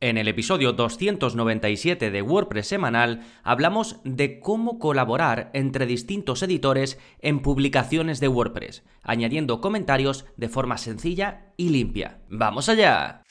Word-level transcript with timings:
En 0.00 0.16
el 0.16 0.28
episodio 0.28 0.72
297 0.74 2.12
de 2.12 2.22
WordPress 2.22 2.68
semanal 2.68 3.22
hablamos 3.42 3.96
de 4.04 4.38
cómo 4.38 4.78
colaborar 4.78 5.50
entre 5.54 5.86
distintos 5.86 6.44
editores 6.44 7.00
en 7.20 7.40
publicaciones 7.40 8.20
de 8.20 8.28
WordPress, 8.28 8.84
añadiendo 9.02 9.60
comentarios 9.60 10.24
de 10.36 10.48
forma 10.48 10.78
sencilla 10.78 11.52
y 11.56 11.70
limpia. 11.70 12.20
¡Vamos 12.28 12.68
allá! 12.68 13.24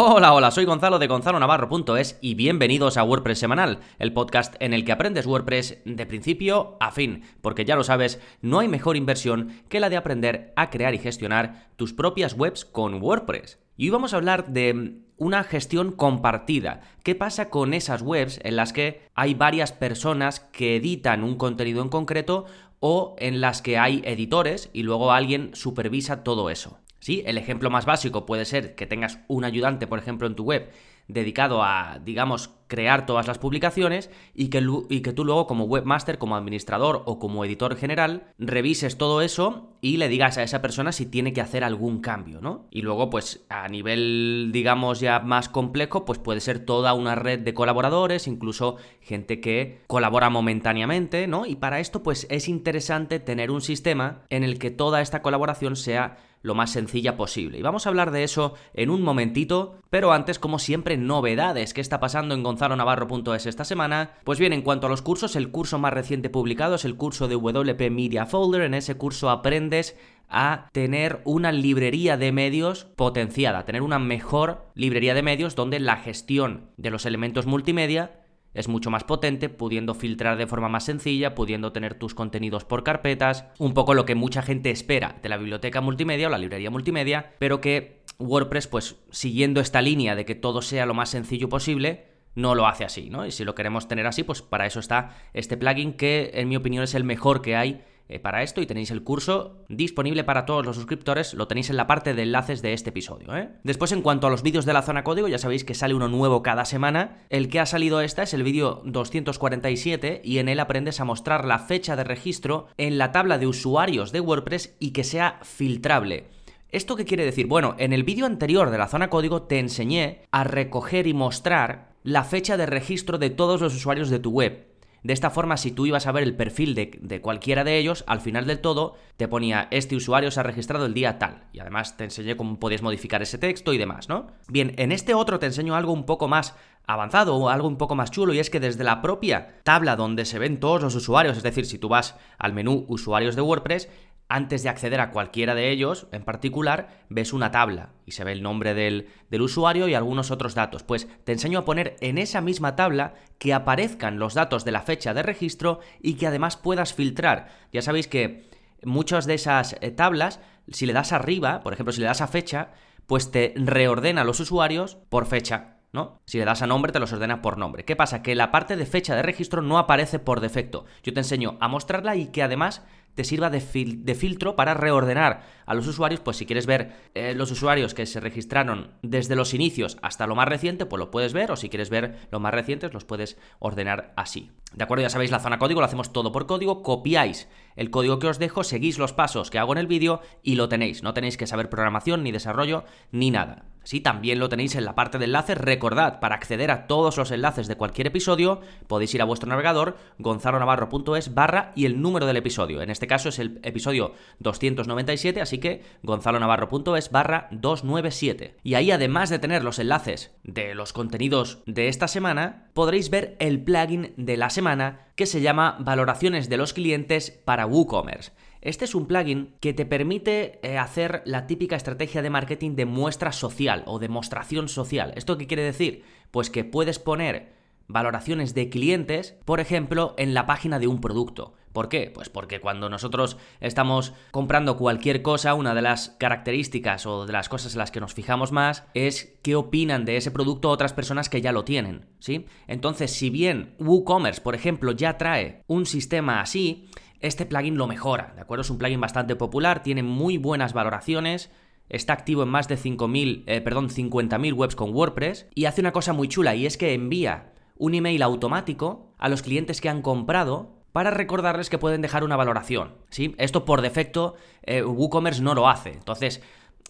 Hola, 0.00 0.32
hola, 0.32 0.52
soy 0.52 0.64
Gonzalo 0.64 1.00
de 1.00 1.08
gonzalonavarro.es 1.08 2.20
y 2.20 2.34
bienvenidos 2.36 2.96
a 2.96 3.02
WordPress 3.02 3.40
Semanal, 3.40 3.80
el 3.98 4.12
podcast 4.12 4.54
en 4.60 4.72
el 4.72 4.84
que 4.84 4.92
aprendes 4.92 5.26
WordPress 5.26 5.78
de 5.84 6.06
principio 6.06 6.76
a 6.78 6.92
fin, 6.92 7.24
porque 7.40 7.64
ya 7.64 7.74
lo 7.74 7.82
sabes, 7.82 8.20
no 8.40 8.60
hay 8.60 8.68
mejor 8.68 8.96
inversión 8.96 9.60
que 9.68 9.80
la 9.80 9.90
de 9.90 9.96
aprender 9.96 10.52
a 10.54 10.70
crear 10.70 10.94
y 10.94 10.98
gestionar 10.98 11.66
tus 11.74 11.94
propias 11.94 12.34
webs 12.34 12.64
con 12.64 13.02
WordPress. 13.02 13.58
Y 13.76 13.86
hoy 13.86 13.90
vamos 13.90 14.14
a 14.14 14.18
hablar 14.18 14.52
de 14.52 15.00
una 15.16 15.42
gestión 15.42 15.90
compartida. 15.90 16.82
¿Qué 17.02 17.16
pasa 17.16 17.50
con 17.50 17.74
esas 17.74 18.00
webs 18.00 18.38
en 18.44 18.54
las 18.54 18.72
que 18.72 19.02
hay 19.16 19.34
varias 19.34 19.72
personas 19.72 20.38
que 20.38 20.76
editan 20.76 21.24
un 21.24 21.34
contenido 21.34 21.82
en 21.82 21.88
concreto 21.88 22.44
o 22.78 23.16
en 23.18 23.40
las 23.40 23.62
que 23.62 23.78
hay 23.78 24.02
editores 24.04 24.70
y 24.72 24.84
luego 24.84 25.10
alguien 25.10 25.50
supervisa 25.54 26.22
todo 26.22 26.50
eso? 26.50 26.78
El 27.08 27.38
ejemplo 27.38 27.70
más 27.70 27.86
básico 27.86 28.26
puede 28.26 28.44
ser 28.44 28.74
que 28.74 28.86
tengas 28.86 29.20
un 29.28 29.44
ayudante, 29.44 29.86
por 29.86 29.98
ejemplo, 29.98 30.26
en 30.26 30.34
tu 30.34 30.44
web 30.44 30.70
dedicado 31.08 31.62
a, 31.62 31.98
digamos, 32.04 32.50
crear 32.66 33.06
todas 33.06 33.26
las 33.26 33.38
publicaciones 33.38 34.10
y 34.34 34.48
que, 34.48 34.64
y 34.90 35.00
que, 35.00 35.14
tú 35.14 35.24
luego 35.24 35.46
como 35.46 35.64
webmaster, 35.64 36.18
como 36.18 36.36
administrador 36.36 37.02
o 37.06 37.18
como 37.18 37.46
editor 37.46 37.76
general, 37.76 38.34
revises 38.38 38.98
todo 38.98 39.22
eso 39.22 39.72
y 39.80 39.96
le 39.96 40.08
digas 40.08 40.36
a 40.36 40.42
esa 40.42 40.60
persona 40.60 40.92
si 40.92 41.06
tiene 41.06 41.32
que 41.32 41.40
hacer 41.40 41.64
algún 41.64 42.02
cambio, 42.02 42.42
¿no? 42.42 42.66
Y 42.70 42.82
luego, 42.82 43.08
pues 43.08 43.46
a 43.48 43.68
nivel, 43.68 44.50
digamos, 44.52 45.00
ya 45.00 45.18
más 45.20 45.48
complejo, 45.48 46.04
pues 46.04 46.18
puede 46.18 46.40
ser 46.40 46.58
toda 46.58 46.92
una 46.92 47.14
red 47.14 47.38
de 47.38 47.54
colaboradores, 47.54 48.26
incluso 48.26 48.76
gente 49.00 49.40
que 49.40 49.80
colabora 49.86 50.28
momentáneamente, 50.28 51.26
¿no? 51.26 51.46
Y 51.46 51.56
para 51.56 51.80
esto, 51.80 52.02
pues 52.02 52.26
es 52.28 52.48
interesante 52.48 53.18
tener 53.18 53.50
un 53.50 53.62
sistema 53.62 54.24
en 54.28 54.44
el 54.44 54.58
que 54.58 54.70
toda 54.70 55.00
esta 55.00 55.22
colaboración 55.22 55.74
sea 55.74 56.18
lo 56.42 56.54
más 56.54 56.70
sencilla 56.70 57.16
posible. 57.16 57.58
Y 57.58 57.62
vamos 57.62 57.86
a 57.86 57.88
hablar 57.88 58.10
de 58.10 58.24
eso 58.24 58.54
en 58.74 58.90
un 58.90 59.02
momentito, 59.02 59.80
pero 59.90 60.12
antes, 60.12 60.38
como 60.38 60.58
siempre, 60.58 60.96
novedades. 60.96 61.74
¿Qué 61.74 61.80
está 61.80 62.00
pasando 62.00 62.34
en 62.34 62.42
gonzalonavarro.es 62.42 63.46
esta 63.46 63.64
semana? 63.64 64.12
Pues 64.24 64.38
bien, 64.38 64.52
en 64.52 64.62
cuanto 64.62 64.86
a 64.86 64.90
los 64.90 65.02
cursos, 65.02 65.36
el 65.36 65.50
curso 65.50 65.78
más 65.78 65.92
reciente 65.92 66.30
publicado 66.30 66.76
es 66.76 66.84
el 66.84 66.96
curso 66.96 67.28
de 67.28 67.36
WP 67.36 67.90
Media 67.90 68.26
Folder. 68.26 68.62
En 68.62 68.74
ese 68.74 68.96
curso 68.96 69.30
aprendes 69.30 69.96
a 70.28 70.68
tener 70.72 71.22
una 71.24 71.52
librería 71.52 72.16
de 72.16 72.32
medios 72.32 72.84
potenciada, 72.84 73.64
tener 73.64 73.82
una 73.82 73.98
mejor 73.98 74.66
librería 74.74 75.14
de 75.14 75.22
medios 75.22 75.54
donde 75.54 75.80
la 75.80 75.96
gestión 75.96 76.70
de 76.76 76.90
los 76.90 77.06
elementos 77.06 77.46
multimedia 77.46 78.27
es 78.54 78.68
mucho 78.68 78.90
más 78.90 79.04
potente, 79.04 79.48
pudiendo 79.48 79.94
filtrar 79.94 80.36
de 80.36 80.46
forma 80.46 80.68
más 80.68 80.84
sencilla, 80.84 81.34
pudiendo 81.34 81.72
tener 81.72 81.94
tus 81.94 82.14
contenidos 82.14 82.64
por 82.64 82.82
carpetas, 82.82 83.46
un 83.58 83.74
poco 83.74 83.94
lo 83.94 84.04
que 84.04 84.14
mucha 84.14 84.42
gente 84.42 84.70
espera 84.70 85.16
de 85.22 85.28
la 85.28 85.36
biblioteca 85.36 85.80
multimedia 85.80 86.28
o 86.28 86.30
la 86.30 86.38
librería 86.38 86.70
multimedia, 86.70 87.34
pero 87.38 87.60
que 87.60 88.02
WordPress, 88.18 88.66
pues 88.66 88.96
siguiendo 89.10 89.60
esta 89.60 89.82
línea 89.82 90.16
de 90.16 90.24
que 90.24 90.34
todo 90.34 90.62
sea 90.62 90.86
lo 90.86 90.94
más 90.94 91.10
sencillo 91.10 91.48
posible, 91.48 92.06
no 92.34 92.54
lo 92.54 92.66
hace 92.66 92.84
así, 92.84 93.10
¿no? 93.10 93.26
Y 93.26 93.32
si 93.32 93.44
lo 93.44 93.54
queremos 93.54 93.88
tener 93.88 94.06
así, 94.06 94.22
pues 94.22 94.42
para 94.42 94.66
eso 94.66 94.80
está 94.80 95.16
este 95.34 95.56
plugin 95.56 95.94
que 95.94 96.30
en 96.34 96.48
mi 96.48 96.56
opinión 96.56 96.84
es 96.84 96.94
el 96.94 97.04
mejor 97.04 97.42
que 97.42 97.56
hay 97.56 97.84
eh, 98.08 98.18
para 98.18 98.42
esto 98.42 98.60
y 98.60 98.66
tenéis 98.66 98.90
el 98.90 99.02
curso 99.02 99.64
disponible 99.68 100.24
para 100.24 100.46
todos 100.46 100.64
los 100.64 100.76
suscriptores, 100.76 101.34
lo 101.34 101.46
tenéis 101.48 101.70
en 101.70 101.76
la 101.76 101.86
parte 101.86 102.14
de 102.14 102.22
enlaces 102.22 102.62
de 102.62 102.72
este 102.72 102.90
episodio. 102.90 103.36
¿eh? 103.36 103.50
Después, 103.64 103.92
en 103.92 104.02
cuanto 104.02 104.26
a 104.26 104.30
los 104.30 104.42
vídeos 104.42 104.64
de 104.64 104.72
la 104.72 104.82
zona 104.82 105.04
código, 105.04 105.28
ya 105.28 105.38
sabéis 105.38 105.64
que 105.64 105.74
sale 105.74 105.94
uno 105.94 106.08
nuevo 106.08 106.42
cada 106.42 106.64
semana. 106.64 107.18
El 107.28 107.48
que 107.48 107.60
ha 107.60 107.66
salido 107.66 108.00
esta 108.00 108.22
es 108.22 108.34
el 108.34 108.42
vídeo 108.42 108.82
247 108.84 110.22
y 110.24 110.38
en 110.38 110.48
él 110.48 110.60
aprendes 110.60 111.00
a 111.00 111.04
mostrar 111.04 111.44
la 111.44 111.58
fecha 111.58 111.96
de 111.96 112.04
registro 112.04 112.68
en 112.78 112.98
la 112.98 113.12
tabla 113.12 113.38
de 113.38 113.46
usuarios 113.46 114.12
de 114.12 114.20
WordPress 114.20 114.76
y 114.78 114.92
que 114.92 115.04
sea 115.04 115.40
filtrable. 115.42 116.26
¿Esto 116.70 116.96
qué 116.96 117.06
quiere 117.06 117.24
decir? 117.24 117.46
Bueno, 117.46 117.74
en 117.78 117.94
el 117.94 118.04
vídeo 118.04 118.26
anterior 118.26 118.70
de 118.70 118.78
la 118.78 118.88
zona 118.88 119.08
código 119.08 119.42
te 119.42 119.58
enseñé 119.58 120.22
a 120.30 120.44
recoger 120.44 121.06
y 121.06 121.14
mostrar 121.14 121.88
la 122.02 122.24
fecha 122.24 122.56
de 122.56 122.66
registro 122.66 123.18
de 123.18 123.30
todos 123.30 123.60
los 123.60 123.74
usuarios 123.74 124.10
de 124.10 124.18
tu 124.18 124.30
web. 124.30 124.67
De 125.02 125.12
esta 125.12 125.30
forma, 125.30 125.56
si 125.56 125.70
tú 125.70 125.86
ibas 125.86 126.06
a 126.06 126.12
ver 126.12 126.24
el 126.24 126.34
perfil 126.34 126.74
de, 126.74 127.20
cualquiera 127.20 127.64
de 127.64 127.78
ellos, 127.78 128.04
al 128.06 128.20
final 128.20 128.46
del 128.46 128.60
todo 128.60 128.96
te 129.16 129.28
ponía 129.28 129.68
este 129.70 129.96
usuario 129.96 130.30
se 130.30 130.40
ha 130.40 130.42
registrado 130.42 130.86
el 130.86 130.94
día 130.94 131.18
tal. 131.18 131.44
Y 131.52 131.60
además 131.60 131.96
te 131.96 132.04
enseñé 132.04 132.36
cómo 132.36 132.58
podías 132.58 132.82
modificar 132.82 133.22
ese 133.22 133.38
texto 133.38 133.72
y 133.72 133.78
demás, 133.78 134.08
¿no? 134.08 134.28
Bien, 134.48 134.74
en 134.76 134.92
este 134.92 135.14
otro 135.14 135.38
te 135.38 135.46
enseño 135.46 135.76
algo 135.76 135.92
un 135.92 136.04
poco 136.04 136.28
más 136.28 136.54
avanzado 136.88 137.36
o 137.36 137.50
algo 137.50 137.68
un 137.68 137.76
poco 137.76 137.94
más 137.94 138.10
chulo 138.10 138.32
y 138.32 138.38
es 138.38 138.48
que 138.48 138.60
desde 138.60 138.82
la 138.82 139.02
propia 139.02 139.60
tabla 139.62 139.94
donde 139.94 140.24
se 140.24 140.38
ven 140.38 140.58
todos 140.58 140.82
los 140.82 140.94
usuarios, 140.94 141.36
es 141.36 141.42
decir, 141.42 141.66
si 141.66 141.78
tú 141.78 141.88
vas 141.88 142.16
al 142.38 142.54
menú 142.54 142.86
usuarios 142.88 143.36
de 143.36 143.42
WordPress, 143.42 143.90
antes 144.28 144.62
de 144.62 144.68
acceder 144.68 145.00
a 145.00 145.10
cualquiera 145.10 145.54
de 145.54 145.70
ellos 145.70 146.06
en 146.12 146.22
particular, 146.22 147.04
ves 147.08 147.32
una 147.32 147.50
tabla 147.50 147.90
y 148.04 148.12
se 148.12 148.24
ve 148.24 148.32
el 148.32 148.42
nombre 148.42 148.74
del, 148.74 149.08
usuario 149.40 149.88
y 149.88 149.94
algunos 149.94 150.30
otros 150.30 150.54
datos. 150.54 150.82
Pues 150.82 151.08
te 151.24 151.32
enseño 151.32 151.60
a 151.60 151.64
poner 151.64 151.96
en 152.00 152.18
esa 152.18 152.40
misma 152.40 152.76
tabla 152.76 153.14
que 153.38 153.54
aparezcan 153.54 154.18
los 154.18 154.34
datos 154.34 154.64
de 154.64 154.72
la 154.72 154.82
fecha 154.82 155.14
de 155.14 155.22
registro 155.22 155.80
y 156.02 156.14
que 156.14 156.26
además 156.26 156.56
puedas 156.56 156.92
filtrar. 156.92 157.48
Ya 157.72 157.80
sabéis 157.80 158.06
que 158.06 158.50
muchas 158.82 159.26
de 159.26 159.34
esas 159.34 159.76
eh, 159.80 159.90
tablas, 159.90 160.40
si 160.70 160.84
le 160.84 160.92
das 160.92 161.12
arriba, 161.12 161.60
por 161.60 161.72
ejemplo, 161.72 161.92
si 161.92 162.00
le 162.00 162.06
das 162.06 162.20
a 162.20 162.28
fecha, 162.28 162.72
pues 163.06 163.30
te 163.30 163.54
reordena 163.56 164.24
los 164.24 164.40
usuarios 164.40 164.96
por 165.08 165.24
fecha. 165.24 165.78
¿no? 165.92 166.20
Si 166.26 166.38
le 166.38 166.44
das 166.44 166.60
a 166.60 166.66
nombre, 166.66 166.92
te 166.92 167.00
los 167.00 167.12
ordena 167.12 167.40
por 167.40 167.56
nombre. 167.56 167.84
¿Qué 167.84 167.96
pasa? 167.96 168.22
Que 168.22 168.34
la 168.34 168.50
parte 168.50 168.76
de 168.76 168.84
fecha 168.84 169.16
de 169.16 169.22
registro 169.22 169.62
no 169.62 169.78
aparece 169.78 170.18
por 170.18 170.40
defecto. 170.40 170.84
Yo 171.02 171.14
te 171.14 171.20
enseño 171.20 171.56
a 171.60 171.68
mostrarla 171.68 172.16
y 172.16 172.26
que 172.26 172.42
además 172.42 172.82
te 173.14 173.24
sirva 173.24 173.50
de, 173.50 173.60
filtro 173.60 174.54
para 174.56 174.74
reordenar 174.74 175.42
a 175.66 175.74
los 175.74 175.86
usuarios, 175.86 176.20
pues 176.20 176.36
si 176.36 176.46
quieres 176.46 176.66
ver 176.66 176.92
eh, 177.14 177.34
los 177.34 177.50
usuarios 177.50 177.92
que 177.92 178.06
se 178.06 178.20
registraron 178.20 178.92
desde 179.02 179.36
los 179.36 179.54
inicios 179.54 179.98
hasta 180.02 180.26
lo 180.26 180.36
más 180.36 180.48
reciente, 180.48 180.86
pues 180.86 180.98
lo 180.98 181.10
puedes 181.10 181.32
ver, 181.32 181.50
o 181.50 181.56
si 181.56 181.68
quieres 181.68 181.90
ver 181.90 182.28
los 182.30 182.40
más 182.40 182.54
recientes, 182.54 182.94
los 182.94 183.04
puedes 183.04 183.36
ordenar 183.58 184.12
así. 184.16 184.50
¿De 184.72 184.84
acuerdo? 184.84 185.02
Ya 185.02 185.10
sabéis, 185.10 185.30
la 185.30 185.40
zona 185.40 185.58
código 185.58 185.80
lo 185.80 185.86
hacemos 185.86 186.12
todo 186.12 186.30
por 186.30 186.46
código, 186.46 186.82
copiáis 186.82 187.48
el 187.74 187.90
código 187.90 188.18
que 188.18 188.28
os 188.28 188.38
dejo, 188.38 188.64
seguís 188.64 188.98
los 188.98 189.12
pasos 189.12 189.50
que 189.50 189.58
hago 189.58 189.72
en 189.72 189.78
el 189.78 189.86
vídeo 189.86 190.20
y 190.42 190.56
lo 190.56 190.68
tenéis. 190.68 191.02
No 191.02 191.14
tenéis 191.14 191.36
que 191.36 191.46
saber 191.46 191.70
programación, 191.70 192.22
ni 192.22 192.32
desarrollo, 192.32 192.84
ni 193.10 193.30
nada. 193.30 193.64
Sí, 193.88 194.00
también 194.00 194.38
lo 194.38 194.50
tenéis 194.50 194.74
en 194.74 194.84
la 194.84 194.94
parte 194.94 195.16
de 195.16 195.24
enlaces. 195.24 195.56
Recordad, 195.56 196.20
para 196.20 196.34
acceder 196.34 196.70
a 196.70 196.86
todos 196.86 197.16
los 197.16 197.30
enlaces 197.30 197.68
de 197.68 197.76
cualquier 197.76 198.08
episodio, 198.08 198.60
podéis 198.86 199.14
ir 199.14 199.22
a 199.22 199.24
vuestro 199.24 199.48
navegador, 199.48 199.96
gonzalonavarro.es 200.18 201.32
barra 201.32 201.72
y 201.74 201.86
el 201.86 202.02
número 202.02 202.26
del 202.26 202.36
episodio. 202.36 202.82
En 202.82 202.90
este 202.98 203.06
caso 203.06 203.28
es 203.28 203.38
el 203.38 203.60
episodio 203.62 204.12
297, 204.40 205.40
así 205.40 205.58
que 205.58 205.82
gonzalonavarro.es 206.02 207.12
barra 207.12 207.46
297. 207.52 208.56
Y 208.64 208.74
ahí, 208.74 208.90
además 208.90 209.30
de 209.30 209.38
tener 209.38 209.62
los 209.62 209.78
enlaces 209.78 210.34
de 210.42 210.74
los 210.74 210.92
contenidos 210.92 211.62
de 211.64 211.86
esta 211.86 212.08
semana, 212.08 212.70
podréis 212.74 213.08
ver 213.08 213.36
el 213.38 213.62
plugin 213.62 214.14
de 214.16 214.36
la 214.36 214.50
semana 214.50 215.06
que 215.14 215.26
se 215.26 215.40
llama 215.40 215.76
Valoraciones 215.78 216.48
de 216.48 216.56
los 216.56 216.72
clientes 216.72 217.30
para 217.44 217.66
WooCommerce. 217.66 218.32
Este 218.62 218.84
es 218.84 218.96
un 218.96 219.06
plugin 219.06 219.54
que 219.60 219.74
te 219.74 219.86
permite 219.86 220.58
eh, 220.64 220.76
hacer 220.76 221.22
la 221.24 221.46
típica 221.46 221.76
estrategia 221.76 222.20
de 222.20 222.30
marketing 222.30 222.74
de 222.74 222.84
muestra 222.84 223.30
social 223.30 223.84
o 223.86 224.00
demostración 224.00 224.68
social. 224.68 225.12
¿Esto 225.14 225.38
qué 225.38 225.46
quiere 225.46 225.62
decir? 225.62 226.02
Pues 226.32 226.50
que 226.50 226.64
puedes 226.64 226.98
poner 226.98 227.57
valoraciones 227.88 228.54
de 228.54 228.68
clientes, 228.68 229.36
por 229.44 229.60
ejemplo, 229.60 230.14
en 230.18 230.34
la 230.34 230.46
página 230.46 230.78
de 230.78 230.86
un 230.86 231.00
producto. 231.00 231.54
¿Por 231.72 231.88
qué? 231.88 232.10
Pues 232.12 232.28
porque 232.28 232.60
cuando 232.60 232.88
nosotros 232.88 233.36
estamos 233.60 234.12
comprando 234.30 234.76
cualquier 234.76 235.22
cosa, 235.22 235.54
una 235.54 235.74
de 235.74 235.82
las 235.82 236.10
características 236.18 237.06
o 237.06 237.26
de 237.26 237.32
las 237.32 237.48
cosas 237.48 237.72
en 237.72 237.78
las 237.78 237.90
que 237.90 238.00
nos 238.00 238.14
fijamos 238.14 238.52
más 238.52 238.84
es 238.94 239.38
qué 239.42 239.54
opinan 239.54 240.04
de 240.04 240.16
ese 240.16 240.30
producto 240.30 240.70
otras 240.70 240.92
personas 240.92 241.28
que 241.28 241.40
ya 241.40 241.52
lo 241.52 241.64
tienen, 241.64 242.06
¿sí? 242.18 242.46
Entonces, 242.66 243.12
si 243.12 243.30
bien 243.30 243.74
WooCommerce, 243.78 244.40
por 244.40 244.54
ejemplo, 244.54 244.92
ya 244.92 245.18
trae 245.18 245.62
un 245.66 245.86
sistema 245.86 246.40
así, 246.40 246.90
este 247.20 247.46
plugin 247.46 247.76
lo 247.76 247.86
mejora, 247.86 248.32
¿de 248.34 248.42
acuerdo? 248.42 248.62
Es 248.62 248.70
un 248.70 248.78
plugin 248.78 249.00
bastante 249.00 249.36
popular, 249.36 249.82
tiene 249.82 250.02
muy 250.02 250.36
buenas 250.36 250.72
valoraciones, 250.72 251.50
está 251.88 252.12
activo 252.12 252.42
en 252.42 252.48
más 252.48 252.68
de 252.68 252.76
5.000, 252.76 253.44
eh, 253.46 253.60
perdón, 253.60 253.88
50.000 253.88 254.52
webs 254.52 254.76
con 254.76 254.94
WordPress 254.94 255.46
y 255.54 255.66
hace 255.66 255.80
una 255.80 255.92
cosa 255.92 256.12
muy 256.12 256.28
chula 256.28 256.54
y 256.54 256.66
es 256.66 256.76
que 256.76 256.94
envía 256.94 257.52
un 257.78 257.94
email 257.94 258.22
automático 258.22 259.12
a 259.18 259.28
los 259.28 259.42
clientes 259.42 259.80
que 259.80 259.88
han 259.88 260.02
comprado 260.02 260.78
para 260.92 261.10
recordarles 261.10 261.70
que 261.70 261.78
pueden 261.78 262.02
dejar 262.02 262.24
una 262.24 262.36
valoración, 262.36 262.94
¿sí? 263.10 263.34
Esto 263.38 263.64
por 263.64 263.82
defecto 263.82 264.34
eh, 264.62 264.82
WooCommerce 264.82 265.42
no 265.42 265.54
lo 265.54 265.68
hace, 265.68 265.92
entonces 265.92 266.42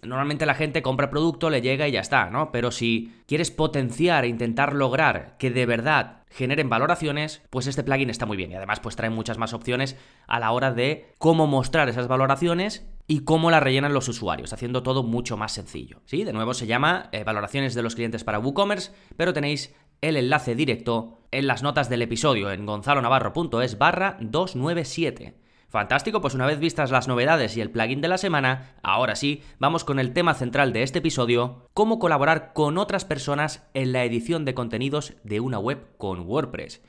normalmente 0.02 0.46
la 0.46 0.54
gente 0.54 0.82
compra 0.82 1.10
producto, 1.10 1.50
le 1.50 1.60
llega 1.60 1.88
y 1.88 1.92
ya 1.92 2.00
está, 2.00 2.30
¿no? 2.30 2.52
Pero 2.52 2.70
si 2.70 3.12
quieres 3.26 3.50
potenciar 3.50 4.24
e 4.24 4.28
intentar 4.28 4.74
lograr 4.74 5.36
que 5.38 5.50
de 5.50 5.66
verdad 5.66 6.22
generen 6.30 6.68
valoraciones, 6.68 7.42
pues 7.50 7.66
este 7.66 7.82
plugin 7.82 8.10
está 8.10 8.26
muy 8.26 8.36
bien 8.36 8.52
y 8.52 8.54
además 8.54 8.80
pues 8.80 8.96
trae 8.96 9.10
muchas 9.10 9.38
más 9.38 9.52
opciones 9.52 9.96
a 10.26 10.38
la 10.38 10.52
hora 10.52 10.72
de 10.72 11.14
cómo 11.18 11.46
mostrar 11.46 11.88
esas 11.88 12.06
valoraciones 12.06 12.86
y 13.06 13.20
cómo 13.20 13.50
las 13.50 13.62
rellenan 13.62 13.94
los 13.94 14.08
usuarios, 14.08 14.52
haciendo 14.52 14.82
todo 14.82 15.02
mucho 15.02 15.38
más 15.38 15.52
sencillo. 15.52 16.02
Sí, 16.04 16.24
de 16.24 16.34
nuevo 16.34 16.52
se 16.52 16.66
llama 16.66 17.08
eh, 17.12 17.24
valoraciones 17.24 17.74
de 17.74 17.82
los 17.82 17.94
clientes 17.94 18.22
para 18.22 18.38
WooCommerce, 18.38 18.92
pero 19.16 19.32
tenéis 19.32 19.74
el 20.00 20.16
enlace 20.16 20.54
directo 20.54 21.18
en 21.30 21.46
las 21.46 21.62
notas 21.62 21.88
del 21.88 22.02
episodio 22.02 22.50
en 22.50 22.66
gonzalonavarro.es 22.66 23.78
barra 23.78 24.16
297. 24.20 25.34
Fantástico, 25.68 26.22
pues 26.22 26.34
una 26.34 26.46
vez 26.46 26.58
vistas 26.58 26.90
las 26.90 27.08
novedades 27.08 27.56
y 27.56 27.60
el 27.60 27.70
plugin 27.70 28.00
de 28.00 28.08
la 28.08 28.16
semana, 28.16 28.76
ahora 28.82 29.16
sí, 29.16 29.42
vamos 29.58 29.84
con 29.84 29.98
el 29.98 30.14
tema 30.14 30.32
central 30.32 30.72
de 30.72 30.82
este 30.82 31.00
episodio, 31.00 31.68
cómo 31.74 31.98
colaborar 31.98 32.54
con 32.54 32.78
otras 32.78 33.04
personas 33.04 33.68
en 33.74 33.92
la 33.92 34.04
edición 34.04 34.46
de 34.46 34.54
contenidos 34.54 35.12
de 35.24 35.40
una 35.40 35.58
web 35.58 35.86
con 35.98 36.20
WordPress. 36.20 36.80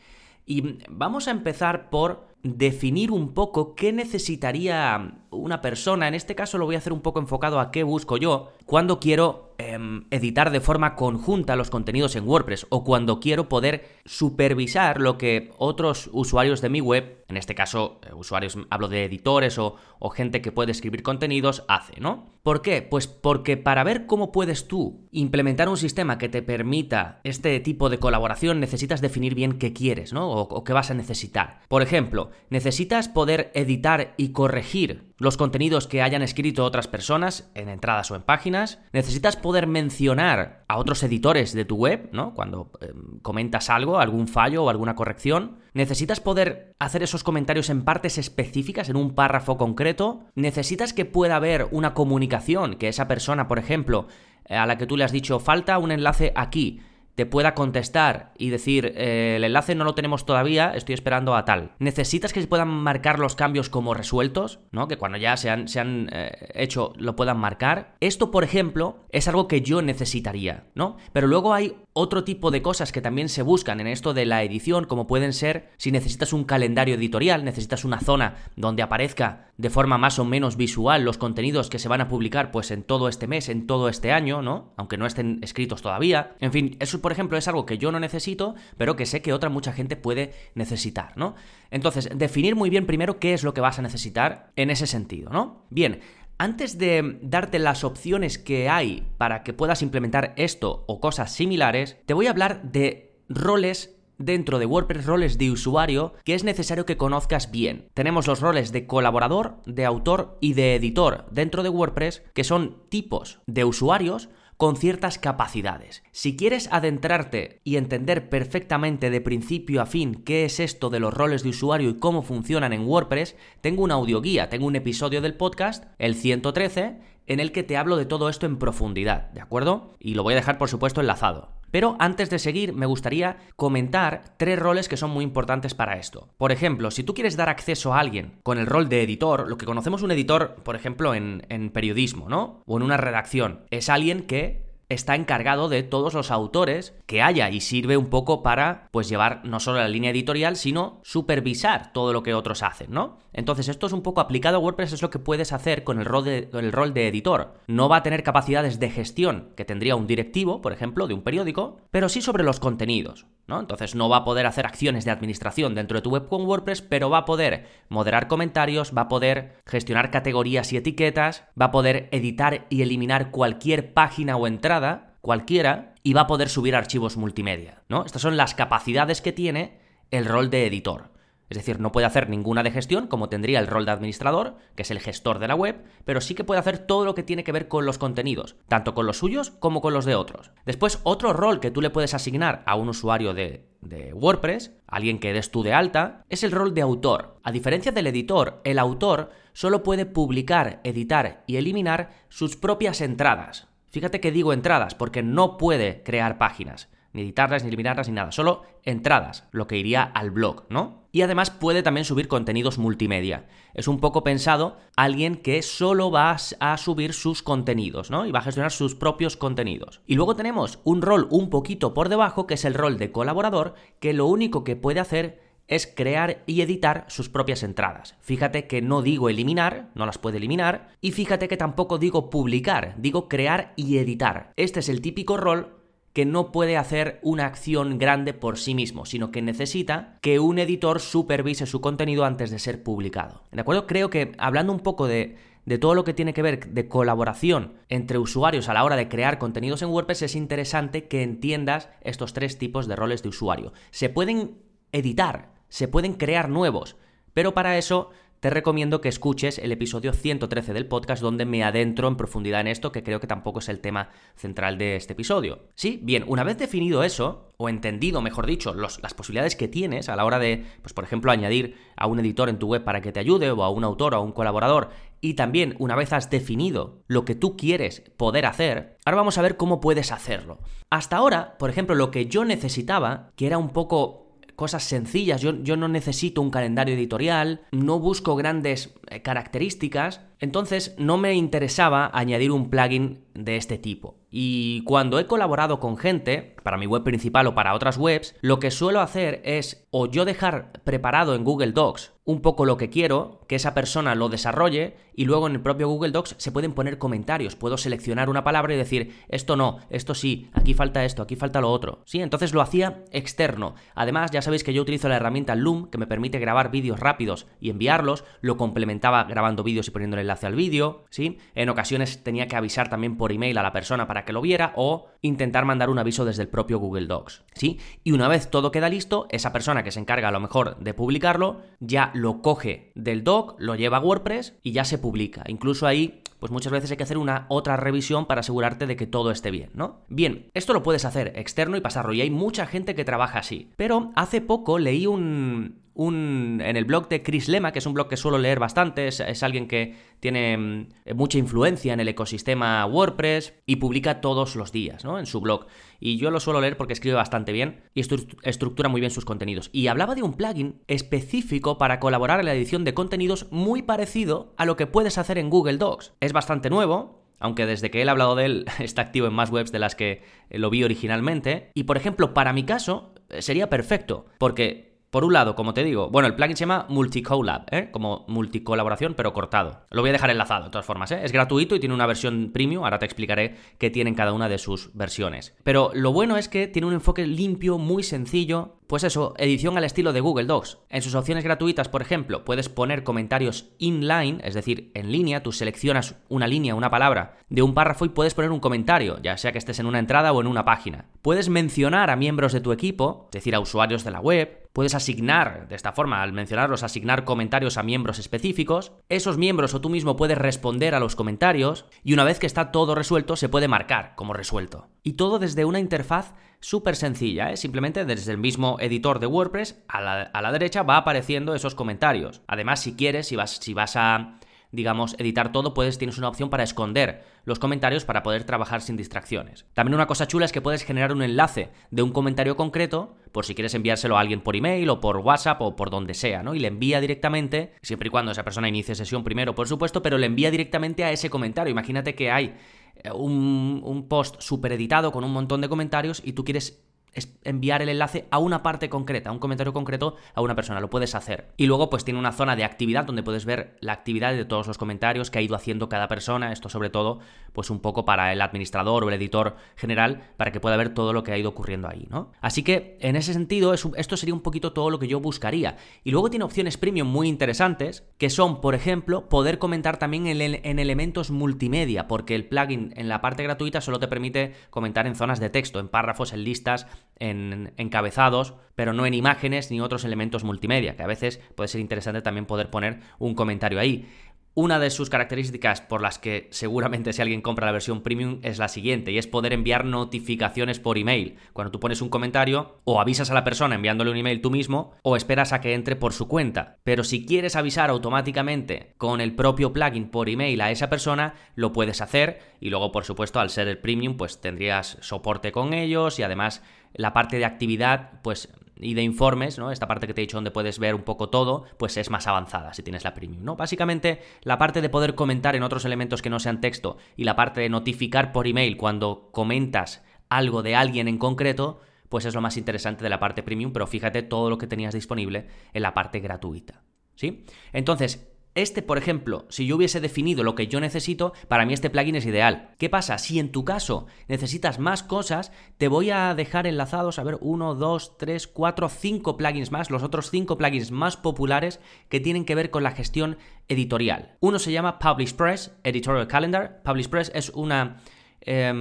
Y 0.46 0.78
vamos 0.88 1.28
a 1.28 1.32
empezar 1.32 1.90
por 1.90 2.30
definir 2.42 3.12
un 3.12 3.34
poco 3.34 3.76
qué 3.76 3.92
necesitaría 3.92 5.20
una 5.30 5.60
persona, 5.60 6.08
en 6.08 6.16
este 6.16 6.36
caso 6.36 6.58
lo 6.58 6.66
voy 6.66 6.76
a 6.76 6.80
hacer 6.80 6.94
un 6.94 7.02
poco 7.02 7.20
enfocado 7.20 7.60
a 7.60 7.72
qué 7.72 7.84
busco 7.84 8.16
yo, 8.16 8.54
cuando 8.66 9.02
quiero 9.02 9.49
editar 9.60 10.52
de 10.52 10.62
forma 10.62 10.96
conjunta 10.96 11.56
los 11.56 11.70
contenidos 11.70 12.16
en 12.16 12.28
WordPress 12.28 12.68
o 12.70 12.84
cuando 12.84 13.20
quiero 13.20 13.50
poder 13.50 13.90
supervisar 14.06 15.02
lo 15.02 15.18
que 15.18 15.52
otros 15.58 16.10
usuarios 16.14 16.62
de 16.62 16.70
mi 16.70 16.80
web, 16.82 17.26
en 17.28 17.38
este 17.38 17.56
caso 17.56 18.00
eh, 18.08 18.14
usuarios, 18.14 18.58
hablo 18.70 18.88
de 18.88 19.04
editores 19.04 19.58
o, 19.58 19.76
o 20.00 20.10
gente 20.10 20.42
que 20.42 20.52
puede 20.52 20.72
escribir 20.72 21.04
contenidos, 21.04 21.66
hace, 21.68 22.00
¿no? 22.00 22.30
¿Por 22.42 22.62
qué? 22.62 22.82
Pues 22.82 23.08
porque 23.08 23.58
para 23.58 23.84
ver 23.84 24.06
cómo 24.06 24.32
puedes 24.32 24.68
tú 24.68 25.08
implementar 25.12 25.68
un 25.68 25.78
sistema 25.78 26.18
que 26.18 26.30
te 26.30 26.42
permita 26.42 27.20
este 27.24 27.60
tipo 27.60 27.90
de 27.90 28.00
colaboración 28.00 28.60
necesitas 28.60 29.02
definir 29.02 29.36
bien 29.36 29.60
qué 29.60 29.74
quieres, 29.74 30.14
¿no? 30.14 30.32
O, 30.32 30.42
o 30.42 30.64
qué 30.64 30.74
vas 30.74 30.90
a 30.90 30.94
necesitar. 30.96 31.60
Por 31.68 31.82
ejemplo, 31.82 32.32
necesitas 32.50 33.10
poder 33.10 33.52
editar 33.54 34.14
y 34.16 34.30
corregir 34.30 35.09
los 35.20 35.38
contenidos 35.38 35.86
que 35.86 36.02
hayan 36.02 36.22
escrito 36.22 36.66
otras 36.66 36.88
personas 36.88 37.52
en 37.54 37.70
entradas 37.70 38.10
o 38.10 38.16
en 38.16 38.24
páginas. 38.24 38.80
Necesitas 38.94 39.36
poder 39.36 39.68
mencionar 39.68 40.64
a 40.68 40.78
otros 40.78 41.04
editores 41.04 41.54
de 41.54 41.66
tu 41.66 41.76
web, 41.76 42.10
¿no? 42.12 42.34
Cuando 42.34 42.72
em, 42.82 43.20
comentas 43.20 43.70
algo, 43.70 44.00
algún 44.00 44.28
fallo 44.28 44.64
o 44.64 44.70
alguna 44.70 44.96
corrección. 44.96 45.58
Necesitas 45.74 46.20
poder 46.20 46.74
hacer 46.80 47.04
esos 47.04 47.24
comentarios 47.24 47.70
en 47.70 47.84
partes 47.84 48.18
específicas, 48.18 48.90
en 48.90 48.96
un 48.96 49.14
párrafo 49.14 49.58
concreto. 49.58 50.22
Necesitas 50.36 50.94
que 50.94 51.06
pueda 51.06 51.36
haber 51.36 51.68
una 51.72 51.94
comunicación, 51.94 52.76
que 52.76 52.88
esa 52.88 53.08
persona, 53.08 53.48
por 53.48 53.60
ejemplo, 53.60 54.08
a 54.50 54.66
la 54.66 54.78
que 54.78 54.88
tú 54.88 54.98
le 54.98 55.04
has 55.04 55.12
dicho 55.12 55.40
falta 55.40 55.78
un 55.78 55.92
enlace 55.92 56.32
aquí 56.36 56.82
te 57.16 57.26
pueda 57.26 57.54
contestar 57.54 58.34
y 58.38 58.50
decir 58.50 58.94
eh, 58.96 59.36
el 59.36 59.44
enlace 59.44 59.76
no 59.76 59.84
lo 59.84 59.96
tenemos 59.96 60.26
todavía, 60.26 60.72
estoy 60.76 60.94
esperando 60.94 61.36
a 61.36 61.46
tal. 61.46 61.72
Necesitas 61.80 62.34
que 62.34 62.42
se 62.42 62.48
puedan 62.48 62.70
marcar 62.70 63.20
los 63.20 63.36
cambios 63.36 63.70
como 63.70 63.94
resueltos, 63.94 64.60
¿no? 64.72 64.88
Que 64.88 64.98
cuando 64.98 65.18
ya 65.18 65.36
se 65.38 65.50
han, 65.50 65.68
se 65.68 65.80
han 65.80 66.10
eh, 66.12 66.52
hecho 66.54 66.94
lo 66.98 67.16
puedan 67.16 67.38
marcar. 67.38 67.96
Esto, 68.00 68.32
por 68.32 68.44
ejemplo, 68.44 69.06
es 69.12 69.28
algo 69.28 69.48
que 69.48 69.62
yo 69.62 69.82
necesitaría, 69.82 70.68
¿no? 70.76 70.98
Pero 71.12 71.28
luego 71.28 71.54
hay 71.54 71.76
otro 72.00 72.24
tipo 72.24 72.52
de 72.52 72.62
cosas 72.62 72.92
que 72.92 73.02
también 73.02 73.30
se 73.30 73.42
buscan 73.42 73.80
en 73.80 73.88
esto 73.88 74.14
de 74.14 74.26
la 74.26 74.44
edición, 74.44 74.86
como 74.86 75.08
pueden 75.08 75.34
ser 75.34 75.70
si 75.78 75.92
necesitas 75.92 76.34
un 76.34 76.44
calendario 76.44 76.96
editorial, 76.96 77.46
necesitas 77.46 77.86
una 77.86 78.00
zona 78.00 78.36
donde 78.56 78.82
aparezca 78.82 79.50
de 79.58 79.70
forma 79.70 79.98
más 79.98 80.20
o 80.20 80.26
menos 80.26 80.56
visual 80.56 81.04
los 81.04 81.18
contenidos 81.18 81.70
que 81.70 81.80
se 81.80 81.90
van 81.90 82.02
a 82.02 82.08
publicar 82.08 82.52
pues 82.52 82.72
en 82.72 82.84
todo 82.84 83.10
este 83.10 83.28
mes, 83.28 83.50
en 83.50 83.68
todo 83.68 83.90
este 83.90 84.12
año, 84.12 84.42
¿no? 84.42 84.74
Aunque 84.78 84.98
no 84.98 85.06
estén 85.06 85.40
escritos 85.42 85.82
todavía. 85.82 86.36
En 86.40 86.52
fin, 86.52 86.78
eso 86.80 87.02
por 87.02 87.12
ejemplo 87.12 87.38
es 87.38 87.48
algo 87.48 87.66
que 87.66 87.78
yo 87.78 87.92
no 87.92 88.00
necesito, 88.00 88.56
pero 88.78 88.96
que 88.96 89.06
sé 89.06 89.22
que 89.22 89.34
otra 89.34 89.50
mucha 89.50 89.74
gente 89.74 89.96
puede 89.96 90.34
necesitar, 90.56 91.14
¿no? 91.18 91.36
Entonces, 91.72 92.10
definir 92.16 92.56
muy 92.56 92.70
bien 92.70 92.86
primero 92.86 93.20
qué 93.20 93.34
es 93.34 93.44
lo 93.44 93.54
que 93.54 93.62
vas 93.62 93.78
a 93.78 93.82
necesitar 93.82 94.52
en 94.56 94.70
ese 94.70 94.88
sentido, 94.88 95.30
¿no? 95.30 95.66
Bien, 95.70 96.00
antes 96.40 96.78
de 96.78 97.20
darte 97.22 97.60
las 97.60 97.84
opciones 97.84 98.40
que 98.40 98.70
hay 98.70 99.06
para 99.18 99.44
que 99.44 99.54
puedas 99.54 99.82
implementar 99.82 100.34
esto 100.38 100.86
o 100.88 101.02
cosas 101.02 101.34
similares, 101.34 101.98
te 102.06 102.14
voy 102.14 102.28
a 102.28 102.32
hablar 102.32 102.64
de 102.64 103.20
roles 103.28 103.98
dentro 104.18 104.58
de 104.58 104.66
WordPress, 104.66 105.06
roles 105.06 105.38
de 105.38 105.52
usuario 105.52 106.14
que 106.24 106.34
es 106.36 106.46
necesario 106.46 106.86
que 106.86 106.98
conozcas 106.98 107.52
bien. 107.52 107.90
Tenemos 107.94 108.26
los 108.26 108.40
roles 108.40 108.72
de 108.72 108.88
colaborador, 108.88 109.58
de 109.66 109.86
autor 109.86 110.38
y 110.40 110.54
de 110.54 110.76
editor 110.76 111.26
dentro 111.30 111.62
de 111.62 111.70
WordPress, 111.70 112.24
que 112.34 112.46
son 112.46 112.84
tipos 112.90 113.42
de 113.46 113.66
usuarios 113.66 114.30
con 114.60 114.76
ciertas 114.76 115.18
capacidades. 115.18 116.04
Si 116.12 116.36
quieres 116.36 116.68
adentrarte 116.74 117.62
y 117.64 117.78
entender 117.78 118.28
perfectamente 118.28 119.10
de 119.10 119.22
principio 119.22 119.82
a 119.82 119.86
fin 119.86 120.16
qué 120.26 120.44
es 120.44 120.60
esto 120.60 120.90
de 120.90 121.00
los 121.00 121.14
roles 121.14 121.44
de 121.44 121.50
usuario 121.52 121.90
y 121.92 121.98
cómo 121.98 122.24
funcionan 122.24 122.74
en 122.74 122.86
WordPress, 122.86 123.38
tengo 123.62 123.84
una 123.84 123.94
audioguía, 123.94 124.50
tengo 124.50 124.68
un 124.68 124.76
episodio 124.76 125.22
del 125.22 125.36
podcast, 125.36 125.86
el 125.98 126.14
113, 126.14 127.00
en 127.28 127.40
el 127.40 127.54
que 127.54 127.64
te 127.64 127.78
hablo 127.78 127.96
de 127.96 128.06
todo 128.06 128.28
esto 128.28 128.48
en 128.48 128.60
profundidad, 128.60 129.32
¿de 129.32 129.40
acuerdo? 129.40 129.96
Y 129.98 130.16
lo 130.16 130.24
voy 130.24 130.34
a 130.34 130.36
dejar 130.36 130.58
por 130.58 130.68
supuesto 130.68 131.00
enlazado. 131.00 131.59
Pero 131.72 131.96
antes 132.00 132.30
de 132.30 132.40
seguir, 132.40 132.74
me 132.74 132.86
gustaría 132.86 133.38
comentar 133.56 134.36
tres 134.38 134.60
roles 134.60 134.88
que 134.90 134.98
son 134.98 135.12
muy 135.12 135.24
importantes 135.24 135.74
para 135.74 135.98
esto. 135.98 136.30
Por 136.38 136.52
ejemplo, 136.52 136.92
si 136.92 137.04
tú 137.04 137.14
quieres 137.14 137.38
dar 137.38 137.50
acceso 137.50 137.94
a 137.94 138.00
alguien 138.00 138.40
con 138.44 138.58
el 138.58 138.66
rol 138.66 138.90
de 138.90 139.04
editor, 139.04 139.48
lo 139.48 139.58
que 139.58 139.66
conocemos 139.66 140.02
un 140.02 140.12
editor, 140.12 140.56
por 140.64 140.76
ejemplo, 140.76 141.14
en, 141.14 141.46
en 141.50 141.70
periodismo, 141.70 142.30
¿no? 142.30 142.64
O 142.66 142.78
en 142.78 142.84
una 142.84 142.98
redacción, 142.98 143.66
es 143.70 143.90
alguien 143.90 144.24
que 144.24 144.69
está 144.90 145.16
encargado 145.16 145.70
de 145.70 145.84
todos 145.84 146.14
los 146.16 146.32
autores 146.32 146.96
que 147.06 147.22
haya 147.22 147.50
y 147.52 147.62
sirve 147.62 147.96
un 147.96 148.08
poco 148.08 148.42
para 148.44 148.90
pues 148.92 149.08
llevar 149.08 149.42
no 149.46 149.60
solo 149.60 149.78
la 149.78 149.88
línea 149.88 150.12
editorial, 150.12 150.56
sino 150.56 151.00
supervisar 151.04 151.94
todo 151.94 152.12
lo 152.12 152.24
que 152.24 152.34
otros 152.34 152.64
hacen, 152.64 152.92
¿no? 152.92 153.20
Entonces, 153.32 153.70
esto 153.70 153.86
es 153.88 153.94
un 153.94 154.02
poco 154.02 154.22
aplicado 154.22 154.58
a 154.58 154.60
WordPress, 154.60 154.94
es 154.94 155.02
lo 155.02 155.12
que 155.12 155.20
puedes 155.20 155.54
hacer 155.54 155.84
con 155.84 156.00
el 156.00 156.06
rol 156.06 156.26
de, 156.26 156.50
el 156.52 156.72
rol 156.72 156.94
de 156.94 157.08
editor. 157.08 157.54
No 157.68 157.88
va 157.88 157.98
a 157.98 158.04
tener 158.04 158.24
capacidades 158.24 158.80
de 158.80 158.90
gestión 158.90 159.50
que 159.56 159.66
tendría 159.66 159.96
un 159.96 160.08
directivo, 160.08 160.62
por 160.62 160.74
ejemplo, 160.74 161.08
de 161.08 161.14
un 161.14 161.22
periódico, 161.22 161.78
pero 161.92 162.10
sí 162.10 162.22
sobre 162.22 162.44
los 162.44 162.60
contenidos. 162.60 163.28
¿No? 163.50 163.60
Entonces 163.60 163.96
no 163.96 164.08
va 164.08 164.18
a 164.18 164.24
poder 164.24 164.46
hacer 164.46 164.66
acciones 164.66 165.04
de 165.04 165.12
administración 165.12 165.76
dentro 165.76 165.98
de 165.98 166.02
tu 166.02 166.12
web 166.12 166.30
con 166.30 166.46
WordPress, 166.46 166.82
pero 166.82 167.10
va 167.10 167.20
a 167.20 167.26
poder 167.26 167.66
moderar 167.90 168.28
comentarios, 168.28 168.94
va 168.96 169.02
a 169.02 169.08
poder 169.10 169.58
gestionar 169.66 170.12
categorías 170.12 170.72
y 170.72 170.78
etiquetas, 170.78 171.44
va 171.60 171.66
a 171.66 171.72
poder 171.72 172.08
editar 172.12 172.66
y 172.70 172.82
eliminar 172.82 173.32
cualquier 173.32 173.94
página 173.94 174.38
o 174.38 174.48
entrada, 174.48 175.16
cualquiera, 175.20 175.96
y 176.04 176.14
va 176.14 176.22
a 176.22 176.28
poder 176.28 176.48
subir 176.48 176.76
archivos 176.76 177.18
multimedia, 177.18 177.84
¿no? 177.90 178.06
Estas 178.06 178.22
son 178.22 178.38
las 178.38 178.56
capacidades 178.56 179.22
que 179.22 179.34
tiene 179.34 179.82
el 180.12 180.26
rol 180.26 180.50
de 180.50 180.66
editor. 180.66 181.12
Es 181.50 181.58
decir, 181.58 181.80
no 181.80 181.92
puede 181.92 182.06
hacer 182.06 182.30
ninguna 182.30 182.62
de 182.62 182.72
gestión, 182.72 183.08
como 183.08 183.28
tendría 183.28 183.60
el 183.60 183.68
rol 183.68 183.86
de 183.86 183.92
administrador, 183.92 184.58
que 184.76 184.84
es 184.84 184.92
el 184.92 185.00
gestor 185.00 185.40
de 185.40 185.48
la 185.48 185.56
web, 185.56 185.84
pero 186.06 186.22
sí 186.22 186.36
que 186.36 186.44
puede 186.44 186.60
hacer 186.60 186.78
todo 186.78 187.06
lo 187.06 187.16
que 187.16 187.24
tiene 187.24 187.44
que 187.44 187.52
ver 187.52 187.68
con 187.68 187.86
los 187.86 187.98
contenidos, 187.98 188.56
tanto 188.68 188.94
con 188.94 189.08
los 189.08 189.18
suyos 189.18 189.50
como 189.50 189.82
con 189.82 189.94
los 189.94 190.06
de 190.06 190.16
otros. 190.16 190.52
Después, 190.66 191.00
otro 191.04 191.34
rol 191.34 191.60
que 191.60 191.72
tú 191.72 191.82
le 191.82 191.90
puedes 191.90 192.14
asignar 192.14 192.62
a 192.68 192.76
un 192.76 192.90
usuario 192.90 193.34
de, 193.34 193.66
WordPress, 194.14 194.76
alguien 194.88 195.20
que 195.20 195.34
des 195.34 195.50
tú 195.50 195.64
de 195.64 195.74
alta, 195.74 196.26
es 196.30 196.44
el 196.44 196.52
rol 196.52 196.74
de 196.74 196.82
autor. 196.82 197.40
A 197.44 197.52
diferencia 197.52 197.92
del 197.92 198.08
editor, 198.08 198.62
el 198.64 198.78
autor 198.78 199.32
solo 199.54 199.82
puede 199.82 200.06
publicar, 200.06 200.82
editar 200.84 201.44
y 201.48 201.58
eliminar 201.58 202.12
sus 202.30 202.58
propias 202.58 203.02
entradas. 203.02 203.70
Fíjate 203.90 204.20
que 204.20 204.32
digo 204.32 204.54
entradas, 204.54 204.94
porque 204.94 205.24
no 205.24 205.58
puede 205.58 206.04
crear 206.04 206.38
páginas 206.38 206.90
ni 207.14 207.22
editarlas, 207.22 207.64
ni 207.64 207.70
eliminarlas, 207.70 208.08
ni 208.08 208.16
nada, 208.16 208.32
solo 208.32 208.64
entradas, 208.84 209.48
lo 209.52 209.68
que 209.68 209.78
iría 209.78 210.04
al 210.04 210.32
blog, 210.32 210.66
¿no? 210.70 211.04
Y 211.12 211.22
además 211.22 211.50
puede 211.50 211.82
también 211.82 212.06
subir 212.06 212.28
contenidos 212.28 212.78
multimedia. 212.78 213.48
Es 213.74 213.88
un 213.88 214.00
poco 214.00 214.24
pensado 214.24 214.78
alguien 214.96 215.38
que 215.38 215.62
solo 215.62 216.12
va 216.12 216.38
a 216.60 216.78
subir 216.78 217.14
sus 217.14 217.42
contenidos, 217.42 218.12
¿no? 218.12 218.26
Y 218.26 218.32
va 218.32 218.40
a 218.40 218.44
gestionar 218.44 218.72
sus 218.72 218.96
propios 218.96 219.36
contenidos. 219.36 220.02
Y 220.06 220.16
luego 220.16 220.36
tenemos 220.36 220.80
un 220.84 221.02
rol 221.02 221.28
un 221.32 221.50
poquito 221.50 221.94
por 221.94 222.10
debajo, 222.10 222.46
que 222.46 222.54
es 222.54 222.66
el 222.66 222.76
rol 222.76 222.98
de 222.98 223.12
colaborador, 223.12 223.74
que 224.00 224.14
lo 224.14 224.28
único 224.28 224.64
que 224.64 224.76
puede 224.76 225.00
hacer 225.00 225.50
es 225.70 225.88
crear 225.88 226.44
y 226.48 226.62
editar 226.62 227.06
sus 227.08 227.30
propias 227.30 227.64
entradas. 227.64 228.16
Fíjate 228.22 228.68
que 228.68 228.82
no 228.82 229.02
digo 229.02 229.30
eliminar, 229.30 229.92
no 229.94 230.06
las 230.06 230.18
puede 230.18 230.38
eliminar, 230.38 230.90
y 231.00 231.12
fíjate 231.12 231.48
que 231.48 231.58
tampoco 231.58 232.00
digo 232.00 232.30
publicar, 232.30 232.96
digo 232.98 233.30
crear 233.30 233.74
y 233.76 234.00
editar. 234.00 234.52
Este 234.58 234.80
es 234.80 234.90
el 234.90 235.02
típico 235.02 235.38
rol 235.38 235.79
que 236.20 236.26
no 236.26 236.52
puede 236.52 236.76
hacer 236.76 237.18
una 237.22 237.46
acción 237.46 237.98
grande 237.98 238.34
por 238.34 238.58
sí 238.58 238.76
mismo, 238.76 239.06
sino 239.06 239.32
que 239.32 239.42
necesita 239.42 240.18
que 240.20 240.38
un 240.42 240.60
editor 240.60 241.00
supervise 241.00 241.66
su 241.66 241.80
contenido 241.80 242.26
antes 242.26 242.52
de 242.52 242.60
ser 242.60 242.84
publicado. 242.84 243.46
¿De 243.54 243.62
acuerdo? 243.62 243.88
Creo 243.88 244.10
que 244.10 244.34
hablando 244.38 244.74
un 244.74 244.82
poco 244.82 245.08
de, 245.08 245.38
de 245.64 245.78
todo 245.78 245.96
lo 245.96 246.04
que 246.04 246.14
tiene 246.14 246.34
que 246.34 246.42
ver 246.42 246.74
de 246.74 246.90
colaboración 246.90 247.76
entre 247.88 248.18
usuarios 248.18 248.68
a 248.68 248.74
la 248.74 248.84
hora 248.84 248.98
de 248.98 249.08
crear 249.08 249.38
contenidos 249.38 249.82
en 249.82 249.92
WordPress, 249.92 250.24
es 250.24 250.36
interesante 250.36 251.08
que 251.08 251.24
entiendas 251.24 251.88
estos 252.02 252.34
tres 252.34 252.58
tipos 252.58 252.90
de 252.90 252.98
roles 252.98 253.24
de 253.24 253.30
usuario. 253.30 253.72
Se 253.90 254.10
pueden 254.10 254.58
editar, 254.92 255.54
se 255.70 255.88
pueden 255.88 256.16
crear 256.16 256.50
nuevos, 256.50 256.98
pero 257.34 257.54
para 257.54 257.78
eso 257.78 258.10
te 258.40 258.50
recomiendo 258.50 259.02
que 259.02 259.10
escuches 259.10 259.58
el 259.58 259.72
episodio 259.72 260.14
113 260.14 260.74
del 260.74 260.88
podcast 260.88 261.22
donde 261.22 261.46
me 261.46 261.64
adentro 261.64 262.08
en 262.08 262.16
profundidad 262.16 262.62
en 262.62 262.68
esto, 262.68 262.92
que 262.92 263.04
creo 263.04 263.20
que 263.20 263.28
tampoco 263.28 263.60
es 263.60 263.68
el 263.68 263.82
tema 263.82 264.10
central 264.36 264.78
de 264.78 264.96
este 264.96 265.14
episodio. 265.14 265.68
Sí, 265.76 266.00
bien, 266.04 266.24
una 266.26 266.46
vez 266.46 266.58
definido 266.58 267.04
eso, 267.04 267.54
o 267.58 267.68
entendido, 267.68 268.22
mejor 268.22 268.46
dicho, 268.46 268.74
las 268.74 269.14
posibilidades 269.14 269.58
que 269.58 269.68
tienes 269.68 270.08
a 270.08 270.16
la 270.16 270.24
hora 270.24 270.40
de, 270.40 270.66
pues 270.82 270.94
por 270.94 271.04
ejemplo, 271.04 271.32
añadir 271.32 271.76
a 271.98 272.08
un 272.08 272.20
editor 272.20 272.48
en 272.48 272.60
tu 272.60 272.68
web 272.68 272.86
para 272.86 273.02
que 273.02 273.12
te 273.12 273.20
ayude, 273.20 273.52
o 273.52 273.64
a 273.64 273.70
un 273.70 273.84
autor 273.84 274.14
o 274.14 274.18
a 274.18 274.22
un 274.22 274.32
colaborador, 274.32 274.90
y 275.20 275.34
también 275.34 275.76
una 275.80 275.98
vez 275.98 276.14
has 276.14 276.30
definido 276.30 277.04
lo 277.08 277.26
que 277.26 277.36
tú 277.36 277.58
quieres 277.58 278.04
poder 278.16 278.46
hacer, 278.46 278.98
ahora 279.04 279.18
vamos 279.18 279.38
a 279.38 279.42
ver 279.42 279.58
cómo 279.58 279.82
puedes 279.82 280.14
hacerlo. 280.14 280.60
Hasta 280.90 281.18
ahora, 281.18 281.58
por 281.58 281.70
ejemplo, 281.70 281.94
lo 281.94 282.10
que 282.10 282.28
yo 282.28 282.46
necesitaba, 282.46 283.32
que 283.36 283.48
era 283.48 283.58
un 283.58 283.72
poco 283.72 284.29
cosas 284.60 284.84
sencillas. 284.84 285.40
Yo, 285.40 285.54
yo, 285.64 285.78
no 285.78 285.88
necesito 285.88 286.42
un 286.42 286.52
calendario 286.52 286.94
editorial, 286.94 287.62
no 287.72 287.98
busco 287.98 288.36
grandes 288.36 288.94
eh, 289.08 289.22
características, 289.22 290.20
entonces 290.40 290.96
no 290.98 291.18
me 291.18 291.34
interesaba 291.34 292.12
añadir 292.14 292.52
un 292.52 292.70
plugin 292.70 293.24
de 293.34 293.56
este 293.56 293.78
tipo. 293.78 294.18
Y 294.30 294.84
cuando 294.84 295.18
he 295.18 295.28
colaborado 295.28 295.80
con 295.80 295.96
gente, 295.96 296.58
para 296.62 296.78
mi 296.78 296.88
web 296.88 297.04
principal 297.04 297.48
o 297.48 297.56
para 297.56 297.74
otras 297.74 297.98
webs, 297.98 298.36
lo 298.42 298.60
que 298.60 298.70
suelo 298.70 299.00
hacer 299.00 299.42
es 299.46 299.88
o 299.92 300.06
yo 300.06 300.26
dejar 300.26 300.72
preparado 300.84 301.36
en 301.36 301.44
Google 301.44 301.72
Docs 301.72 302.14
un 302.30 302.42
poco 302.42 302.64
lo 302.64 302.78
que 302.78 302.92
quiero, 302.92 303.42
que 303.48 303.56
esa 303.56 303.74
persona 303.74 304.14
lo 304.14 304.30
desarrolle 304.30 304.98
y 305.16 305.26
luego 305.26 305.48
en 305.48 305.54
el 305.54 305.62
propio 305.62 305.88
Google 305.88 306.12
Docs 306.12 306.36
se 306.38 306.52
pueden 306.52 306.74
poner 306.74 307.00
comentarios. 307.00 307.56
Puedo 307.56 307.76
seleccionar 307.76 308.30
una 308.30 308.44
palabra 308.44 308.72
y 308.72 308.78
decir, 308.78 309.16
esto 309.30 309.56
no, 309.56 309.80
esto 309.90 310.14
sí, 310.14 310.52
aquí 310.54 310.76
falta 310.76 311.04
esto, 311.06 311.24
aquí 311.24 311.36
falta 311.36 311.60
lo 311.60 311.72
otro. 311.72 312.04
Sí, 312.06 312.22
entonces 312.22 312.54
lo 312.54 312.62
hacía 312.62 313.04
externo. 313.12 313.74
Además, 313.96 314.30
ya 314.30 314.44
sabéis 314.44 314.64
que 314.64 314.76
yo 314.76 314.84
utilizo 314.84 315.10
la 315.10 315.16
herramienta 315.16 315.56
Loom 315.56 315.90
que 315.90 315.98
me 315.98 316.06
permite 316.06 316.38
grabar 316.38 316.70
vídeos 316.70 317.00
rápidos 317.00 317.48
y 317.60 317.72
enviarlos, 317.72 318.24
lo 318.42 318.58
complementaba 318.58 319.24
grabando 319.24 319.64
vídeos 319.64 319.88
y 319.88 319.92
poniendo 319.92 320.16
el 320.16 320.22
enlace 320.22 320.46
al 320.46 320.56
vídeo, 320.56 321.06
¿sí? 321.10 321.40
En 321.56 321.70
ocasiones 321.70 322.24
tenía 322.24 322.48
que 322.48 322.56
avisar 322.56 322.90
también 322.90 323.18
por 323.18 323.32
email 323.32 323.58
a 323.58 323.64
la 323.64 323.74
persona 323.74 324.06
para 324.06 324.24
que 324.24 324.34
lo 324.34 324.42
viera 324.42 324.74
o 324.76 325.08
intentar 325.24 325.66
mandar 325.66 325.90
un 325.90 325.98
aviso 325.98 326.26
desde 326.26 326.44
el 326.44 326.50
propio 326.50 326.78
Google 326.78 327.08
Docs, 327.08 327.44
¿sí? 327.56 327.80
Y 328.04 328.12
una 328.12 328.28
vez 328.28 328.52
todo 328.52 328.72
queda 328.72 328.88
listo, 328.88 329.26
esa 329.32 329.52
persona 329.52 329.79
que 329.84 329.92
se 329.92 330.00
encarga 330.00 330.28
a 330.30 330.32
lo 330.32 330.40
mejor 330.40 330.78
de 330.80 330.94
publicarlo 330.94 331.62
ya 331.80 332.12
lo 332.14 332.42
coge 332.42 332.92
del 332.96 333.24
doc, 333.24 333.56
lo 333.60 333.76
lleva 333.76 333.98
a 333.98 334.02
WordPress 334.02 334.58
y 334.64 334.72
ya 334.72 334.86
se 334.86 334.98
publica. 334.98 335.44
Incluso 335.48 335.88
ahí 335.88 336.24
pues 336.40 336.52
muchas 336.52 336.72
veces 336.72 336.92
hay 336.92 336.98
que 336.98 337.04
hacer 337.04 337.18
una 337.18 337.46
otra 337.50 337.78
revisión 337.78 338.26
para 338.26 338.40
asegurarte 338.42 338.88
de 338.88 338.96
que 338.96 339.08
todo 339.08 339.32
esté 339.32 339.52
bien, 339.52 339.70
¿no? 339.74 340.02
Bien, 340.08 340.50
esto 340.54 340.74
lo 340.74 340.84
puedes 340.84 341.06
hacer 341.06 341.34
externo 341.36 341.78
y 341.78 341.82
pasarlo, 341.82 342.14
y 342.14 342.22
hay 342.22 342.30
mucha 342.30 342.66
gente 342.66 342.96
que 342.96 343.06
trabaja 343.06 343.40
así. 343.40 343.70
Pero 343.76 344.12
hace 344.16 344.42
poco 344.42 344.80
leí 344.80 345.06
un, 345.06 345.82
un, 346.00 346.62
en 346.64 346.78
el 346.78 346.86
blog 346.86 347.10
de 347.10 347.22
Chris 347.24 347.50
Lema, 347.50 347.74
que 347.74 347.80
es 347.80 347.86
un 347.86 347.94
blog 347.94 348.08
que 348.08 348.16
suelo 348.16 348.38
leer 348.38 348.58
bastante, 348.58 349.08
es, 349.10 349.44
alguien 349.44 349.68
que 349.68 349.98
tiene 350.22 350.58
mm, 350.58 350.88
mucha 351.14 351.38
influencia 351.38 351.92
en 351.92 352.00
el 352.00 352.08
ecosistema 352.08 352.86
WordPress 352.86 353.54
y 353.66 353.76
publica 353.76 354.22
todos 354.22 354.56
los 354.56 354.72
días 354.72 355.04
¿no? 355.04 355.20
en 355.20 355.26
su 355.26 355.42
blog. 355.42 355.68
Y 356.00 356.16
yo 356.16 356.32
lo 356.32 356.40
suelo 356.40 356.62
leer 356.62 356.78
porque 356.78 356.94
escribe 356.94 357.16
bastante 357.16 357.52
bien 357.52 357.82
y 357.94 358.00
estructura 358.44 358.88
muy 358.88 359.02
bien 359.02 359.12
sus 359.12 359.26
contenidos. 359.26 359.70
Y 359.74 359.88
hablaba 359.88 360.16
de 360.16 360.24
un 360.24 360.36
plugin 360.36 360.82
específico 360.88 361.78
para 361.78 362.00
colaborar 362.00 362.40
en 362.40 362.46
la 362.46 362.54
edición 362.54 362.86
de 362.86 362.94
contenidos 362.94 363.48
muy 363.52 363.82
parecido 363.82 364.54
a 364.56 364.66
lo 364.66 364.78
que 364.78 364.88
puedes 364.88 365.18
hacer 365.18 365.38
en 365.38 365.50
Google 365.50 365.80
Docs. 365.80 366.14
Es 366.22 366.29
bastante 366.34 366.70
nuevo, 366.70 367.24
aunque 367.40 367.66
desde 367.66 367.90
que 367.90 368.02
él 368.02 368.10
ha 368.10 368.12
hablado 368.12 368.36
de 368.36 368.46
él 368.46 368.66
está 368.80 369.02
activo 369.02 369.28
en 369.28 369.34
más 369.34 369.50
webs 369.50 369.72
de 369.72 369.80
las 369.80 369.96
que 369.96 370.24
lo 370.50 370.70
vi 370.70 370.84
originalmente. 370.84 371.72
Y 371.74 371.84
por 371.84 371.98
ejemplo, 371.98 372.34
para 372.34 372.54
mi 372.54 372.64
caso, 372.64 373.14
eh, 373.30 373.42
sería 373.42 373.70
perfecto, 373.70 374.26
porque 374.38 374.90
por 375.10 375.24
un 375.24 375.34
lado, 375.34 375.56
como 375.56 375.74
te 375.74 375.84
digo, 375.84 376.10
bueno, 376.10 376.28
el 376.28 376.36
plugin 376.36 376.56
se 376.56 376.62
llama 376.62 376.86
Multicolab, 376.88 377.66
¿eh? 377.72 377.90
como 377.92 378.26
multicolaboración, 378.28 379.16
pero 379.16 379.34
cortado. 379.34 379.86
Lo 379.90 380.02
voy 380.02 380.10
a 380.10 380.14
dejar 380.14 380.30
enlazado, 380.30 380.66
de 380.66 380.70
todas 380.70 380.86
formas, 380.86 381.12
¿eh? 381.12 381.22
Es 381.24 381.32
gratuito 381.32 381.76
y 381.76 381.80
tiene 381.80 381.96
una 381.96 382.06
versión 382.06 382.52
premium, 382.54 382.84
ahora 382.84 383.00
te 383.00 383.06
explicaré 383.06 383.56
qué 383.80 383.90
tienen 383.90 384.14
cada 384.14 384.34
una 384.34 384.48
de 384.48 384.60
sus 384.60 384.92
versiones. 384.94 385.56
Pero 385.64 385.90
lo 385.96 386.14
bueno 386.14 386.38
es 386.38 386.48
que 386.48 386.68
tiene 386.68 386.88
un 386.88 386.94
enfoque 386.94 387.26
limpio, 387.26 387.80
muy 387.80 388.04
sencillo, 388.04 388.79
pues 388.90 389.04
eso, 389.04 389.36
edición 389.38 389.78
al 389.78 389.84
estilo 389.84 390.14
de 390.14 390.20
Google 390.20 390.48
Docs. 390.48 390.80
En 390.90 391.04
sus 391.04 391.14
opciones 391.14 391.44
gratuitas, 391.44 391.88
por 391.88 392.02
ejemplo, 392.02 392.44
puedes 392.44 392.70
poner 392.70 393.04
comentarios 393.04 393.68
inline, 393.78 394.42
es 394.44 394.56
decir, 394.56 394.90
en 394.96 395.12
línea, 395.12 395.44
tú 395.44 395.52
seleccionas 395.52 396.16
una 396.28 396.48
línea, 396.48 396.74
una 396.74 396.90
palabra 396.90 397.38
de 397.50 397.62
un 397.62 397.76
párrafo 397.76 398.06
y 398.06 398.10
puedes 398.10 398.34
poner 398.34 398.50
un 398.50 398.60
comentario, 398.60 399.20
ya 399.22 399.38
sea 399.38 399.52
que 399.52 399.60
estés 399.60 399.78
en 399.78 399.86
una 399.86 400.00
entrada 400.00 400.32
o 400.32 400.42
en 400.42 400.48
una 400.48 400.66
página. 400.66 401.06
Puedes 401.22 401.50
mencionar 401.50 402.10
a 402.10 402.16
miembros 402.16 402.52
de 402.52 402.62
tu 402.62 402.72
equipo, 402.72 403.28
es 403.28 403.34
decir, 403.34 403.54
a 403.54 403.60
usuarios 403.60 404.04
de 404.04 404.10
la 404.10 404.22
web, 404.22 404.70
Puedes 404.74 404.94
asignar, 404.94 405.68
de 405.68 405.76
esta 405.76 405.94
forma, 405.94 406.22
al 406.22 406.32
mencionarlos, 406.32 406.84
asignar 406.84 407.26
comentarios 407.26 407.78
a 407.78 407.84
miembros 407.84 408.20
específicos. 408.20 408.92
Esos 409.10 409.38
miembros 409.38 409.74
o 409.74 409.82
tú 409.82 409.90
mismo 409.90 410.16
puedes 410.16 410.38
responder 410.38 410.94
a 410.94 411.00
los 411.00 411.16
comentarios 411.16 411.86
y 412.04 412.14
una 412.14 412.24
vez 412.24 412.40
que 412.40 412.46
está 412.46 412.72
todo 412.72 412.94
resuelto 412.94 413.36
se 413.36 413.50
puede 413.50 413.68
marcar 413.68 414.14
como 414.16 414.34
resuelto. 414.34 414.88
Y 415.02 415.14
todo 415.14 415.40
desde 415.40 415.66
una 415.66 415.80
interfaz 415.80 416.34
súper 416.60 416.96
sencilla, 416.96 417.52
¿eh? 417.52 417.58
simplemente 417.58 418.06
desde 418.06 418.32
el 418.32 418.38
mismo 418.38 418.78
editor 418.82 419.20
de 419.20 419.28
WordPress 419.28 419.84
a 419.88 420.02
la, 420.02 420.52
derecha 420.52 420.84
va 420.84 420.98
apareciendo 420.98 421.54
esos 421.54 421.76
comentarios. 421.76 422.42
Además, 422.48 422.82
si 422.82 422.96
quieres, 422.96 423.28
si 423.28 423.36
vas, 423.36 423.58
si 423.62 423.74
vas 423.74 423.96
a 423.96 424.40
digamos, 424.72 425.16
editar 425.18 425.52
todo, 425.52 425.74
puedes, 425.74 425.98
tienes 425.98 426.18
una 426.18 426.30
opción 426.30 426.50
para 426.50 426.64
esconder 426.64 427.24
los 427.44 427.58
comentarios 427.58 428.06
para 428.06 428.22
poder 428.22 428.44
trabajar 428.44 428.82
sin 428.82 428.98
distracciones. 428.98 429.66
También 429.74 429.96
una 429.96 430.06
cosa 430.06 430.28
chula 430.28 430.46
es 430.46 430.52
que 430.52 430.62
puedes 430.62 430.84
generar 430.84 431.12
un 431.12 431.24
enlace 431.24 431.72
de 431.90 432.04
un 432.04 432.12
comentario 432.12 432.56
concreto, 432.56 433.16
por 433.32 433.46
si 433.46 433.56
quieres 433.56 433.74
enviárselo 433.74 434.18
a 434.18 434.22
alguien 434.22 434.42
por 434.42 434.56
email 434.56 434.90
o 434.90 435.00
por 435.00 435.18
WhatsApp 435.18 435.62
o 435.62 435.76
por 435.76 435.90
donde 435.90 436.14
sea, 436.14 436.44
¿no? 436.44 436.54
Y 436.54 436.60
le 436.60 436.68
envía 436.68 437.02
directamente, 437.02 437.74
siempre 437.82 438.08
y 438.08 438.12
cuando 438.12 438.32
esa 438.32 438.44
persona 438.44 438.70
inicie 438.70 438.94
sesión 438.94 439.24
primero, 439.24 439.56
por 439.56 439.68
supuesto, 439.68 440.04
pero 440.04 440.18
le 440.20 440.28
envía 440.28 440.52
directamente 440.52 441.04
a 441.04 441.12
ese 441.12 441.30
comentario. 441.32 441.72
Imagínate 441.72 442.14
que 442.14 442.30
hay 442.30 442.56
eh, 443.04 443.12
un, 443.12 443.82
un 443.84 444.08
post 444.08 444.40
super 444.40 444.72
editado 444.72 445.12
con 445.12 445.24
un 445.24 445.32
montón 445.32 445.62
de 445.62 445.70
comentarios 445.70 446.22
y 446.24 446.34
tú 446.34 446.44
quieres 446.44 446.84
es 447.14 447.38
enviar 447.44 447.82
el 447.82 447.90
enlace 447.90 448.28
a 448.32 448.40
una 448.40 448.64
parte 448.64 448.90
concreta, 448.90 449.30
a 449.30 449.34
un 449.34 449.40
comentario 449.40 449.74
concreto 449.74 450.16
a 450.34 450.42
una 450.42 450.56
persona, 450.56 450.80
lo 450.80 450.90
puedes 450.90 451.16
hacer. 451.16 451.50
Y 451.58 451.66
luego 451.66 451.90
pues 451.90 452.06
tiene 452.06 452.20
una 452.20 452.32
zona 452.32 452.56
de 452.56 452.64
actividad 452.64 453.06
donde 453.06 453.24
puedes 453.24 453.46
ver 453.46 453.78
la 453.82 453.94
actividad 453.94 454.34
de 454.34 454.46
todos 454.46 454.68
los 454.68 454.78
comentarios 454.78 455.32
que 455.32 455.40
ha 455.40 455.42
ido 455.42 455.56
haciendo 455.56 455.90
cada 455.90 456.08
persona, 456.08 456.52
esto 456.52 456.70
sobre 456.70 456.90
todo 456.90 457.20
pues 457.54 457.70
un 457.70 457.80
poco 457.80 458.06
para 458.06 458.32
el 458.32 458.42
administrador 458.42 459.04
o 459.04 459.08
el 459.10 459.16
editor 459.16 459.56
general 459.76 460.22
para 460.38 460.52
que 460.52 460.60
pueda 460.60 460.78
ver 460.78 460.94
todo 460.94 461.14
lo 461.14 461.24
que 461.24 461.32
ha 461.32 461.38
ido 461.38 461.50
ocurriendo 461.50 461.88
ahí, 461.88 462.08
¿no? 462.10 462.32
Así 462.42 462.64
que 462.64 462.98
en 463.02 463.16
ese 463.16 463.34
sentido 463.34 463.74
esto 463.74 464.18
sería 464.18 464.34
un 464.34 464.42
poquito 464.42 464.74
todo 464.74 464.90
lo 464.90 465.00
que 465.00 465.08
yo 465.08 465.20
buscaría. 465.20 465.78
Y 466.04 466.12
luego 466.12 466.30
tiene 466.30 466.46
opciones 466.46 466.78
premium 466.78 467.08
muy 467.08 467.28
interesantes 467.28 468.04
que 468.18 468.30
son, 468.30 468.62
por 468.62 468.76
ejemplo, 468.76 469.30
poder 469.30 469.60
comentar 469.60 469.98
también 469.98 470.28
en, 470.28 470.42
en 470.42 470.80
elementos 470.80 471.32
multimedia, 471.32 472.08
porque 472.08 472.36
el 472.36 472.46
plugin 472.46 472.94
en 472.96 473.10
la 473.10 473.22
parte 473.22 473.44
gratuita 473.44 473.82
solo 473.82 474.00
te 474.00 474.08
permite 474.08 474.54
comentar 474.70 475.08
en 475.08 475.16
zonas 475.16 475.40
de 475.40 475.50
texto, 475.50 475.80
en 475.80 475.90
párrafos, 475.90 476.34
en 476.34 476.44
listas, 476.44 476.88
en 477.20 477.74
encabezados, 477.78 478.56
pero 478.76 478.94
no 478.94 479.06
en 479.06 479.14
imágenes 479.14 479.72
ni 479.72 479.82
otros 479.82 480.06
elementos 480.06 480.44
multimedia, 480.44 480.96
que 480.96 481.04
a 481.04 481.08
veces 481.08 481.42
puede 481.56 481.68
ser 481.68 481.82
interesante 481.82 482.22
también 482.22 482.46
poder 482.46 482.70
poner 482.70 483.00
un 483.20 483.36
comentario 483.36 483.80
ahí. 483.80 484.08
Una 484.56 484.80
de 484.80 484.90
sus 484.90 485.10
características 485.10 485.80
por 485.80 486.02
las 486.02 486.18
que 486.18 486.48
seguramente 486.52 487.14
si 487.14 487.22
alguien 487.22 487.42
compra 487.42 487.68
la 487.68 487.72
versión 487.72 488.02
premium 488.02 488.40
es 488.42 488.58
la 488.58 488.68
siguiente, 488.68 489.12
y 489.12 489.18
es 489.18 489.28
poder 489.28 489.54
enviar 489.54 489.86
notificaciones 489.86 490.80
por 490.80 490.98
email. 490.98 491.38
Cuando 491.54 491.72
tú 491.72 491.80
pones 491.80 492.02
un 492.02 492.10
comentario, 492.10 492.80
o 492.84 493.00
avisas 493.00 493.30
a 493.30 493.36
la 493.36 493.44
persona 493.44 493.76
enviándole 493.76 494.12
un 494.12 494.18
email 494.18 494.42
tú 494.42 494.50
mismo, 494.50 494.96
o 495.04 495.16
esperas 495.16 495.54
a 495.54 495.62
que 495.62 495.76
entre 495.76 495.96
por 495.96 496.14
su 496.14 496.28
cuenta. 496.28 496.78
Pero 496.84 497.04
si 497.04 497.26
quieres 497.26 497.56
avisar 497.56 497.90
automáticamente 497.90 498.96
con 498.98 499.22
el 499.22 499.36
propio 499.36 499.72
plugin 499.72 500.10
por 500.10 500.30
email 500.30 500.60
a 500.62 500.72
esa 500.72 500.90
persona, 500.90 501.36
lo 501.56 501.72
puedes 501.72 502.02
hacer, 502.02 502.42
y 502.60 502.70
luego 502.70 502.92
por 502.92 503.06
supuesto 503.06 503.40
al 503.40 503.52
ser 503.52 503.68
el 503.68 503.78
premium 503.78 504.18
pues 504.18 504.42
tendrías 504.42 504.98
soporte 505.00 505.52
con 505.52 505.74
ellos 505.74 506.20
y 506.20 506.24
además 506.24 506.64
la 506.94 507.14
parte 507.14 507.38
de 507.38 507.46
actividad, 507.46 508.20
pues 508.24 508.50
y 508.80 508.94
de 508.94 509.04
informes, 509.04 509.60
¿no? 509.60 509.72
Esta 509.72 509.88
parte 509.88 510.08
que 510.08 510.14
te 510.14 510.22
he 510.22 510.24
dicho 510.24 510.38
donde 510.38 510.52
puedes 510.52 510.80
ver 510.80 510.96
un 510.96 511.04
poco 511.04 511.30
todo, 511.30 511.66
pues 511.78 511.98
es 511.98 512.10
más 512.10 512.28
avanzada 512.28 512.74
si 512.74 512.82
tienes 512.82 513.04
la 513.04 513.14
premium, 513.14 513.44
¿no? 513.44 513.56
Básicamente, 513.56 514.22
la 514.42 514.58
parte 514.58 514.82
de 514.82 514.90
poder 514.90 515.16
comentar 515.16 515.56
en 515.56 515.64
otros 515.64 515.86
elementos 515.86 516.22
que 516.22 516.30
no 516.30 516.40
sean 516.40 516.62
texto 516.62 516.98
y 517.16 517.26
la 517.26 517.36
parte 517.36 517.62
de 517.62 517.70
notificar 517.70 518.32
por 518.32 518.48
email 518.48 518.78
cuando 518.78 519.30
comentas 519.32 520.04
algo 520.30 520.64
de 520.64 520.76
alguien 520.76 521.08
en 521.08 521.18
concreto, 521.18 521.82
pues 522.08 522.26
es 522.26 522.34
lo 522.34 522.42
más 522.42 522.58
interesante 522.58 523.04
de 523.04 523.10
la 523.10 523.20
parte 523.20 523.44
premium, 523.44 523.74
pero 523.74 523.86
fíjate 523.86 524.24
todo 524.24 524.50
lo 524.50 524.58
que 524.58 524.68
tenías 524.68 524.94
disponible 524.94 525.48
en 525.74 525.82
la 525.82 525.94
parte 525.94 526.20
gratuita, 526.20 526.82
¿sí? 527.16 527.46
Entonces, 527.74 528.29
este, 528.56 528.82
por 528.82 528.98
ejemplo, 528.98 529.46
si 529.50 529.66
yo 529.66 529.76
hubiese 529.76 530.02
definido 530.02 530.44
lo 530.44 530.56
que 530.56 530.68
yo 530.68 530.80
necesito, 530.80 531.34
para 531.48 531.66
mí 531.66 531.74
este 531.74 531.90
plugin 531.90 532.16
es 532.16 532.26
ideal. 532.26 532.72
¿Qué 532.78 532.90
pasa? 532.90 533.18
Si 533.18 533.40
en 533.40 533.52
tu 533.52 533.64
caso 533.64 534.08
necesitas 534.28 534.80
más 534.80 535.04
cosas, 535.04 535.52
te 535.78 535.88
voy 535.88 536.10
a 536.10 536.34
dejar 536.36 536.68
enlazados, 536.68 537.20
a 537.20 537.24
ver, 537.24 537.38
uno, 537.42 537.76
dos, 537.76 538.18
tres, 538.18 538.48
cuatro, 538.48 538.90
cinco 538.90 539.38
plugins 539.38 539.72
más, 539.72 539.90
los 539.90 540.04
otros 540.04 540.30
cinco 540.30 540.58
plugins 540.58 540.92
más 540.92 541.16
populares 541.16 541.80
que 542.10 542.20
tienen 542.20 542.46
que 542.46 542.56
ver 542.56 542.70
con 542.70 542.84
la 542.84 542.92
gestión 542.92 543.38
editorial. 543.68 544.36
Uno 544.40 544.60
se 544.60 544.72
llama 544.72 545.00
PublishPress 545.00 545.72
Editorial 545.84 546.28
Calendar. 546.28 546.82
PublishPress 546.84 547.32
es 547.36 547.50
una 547.52 548.02
em, 548.42 548.76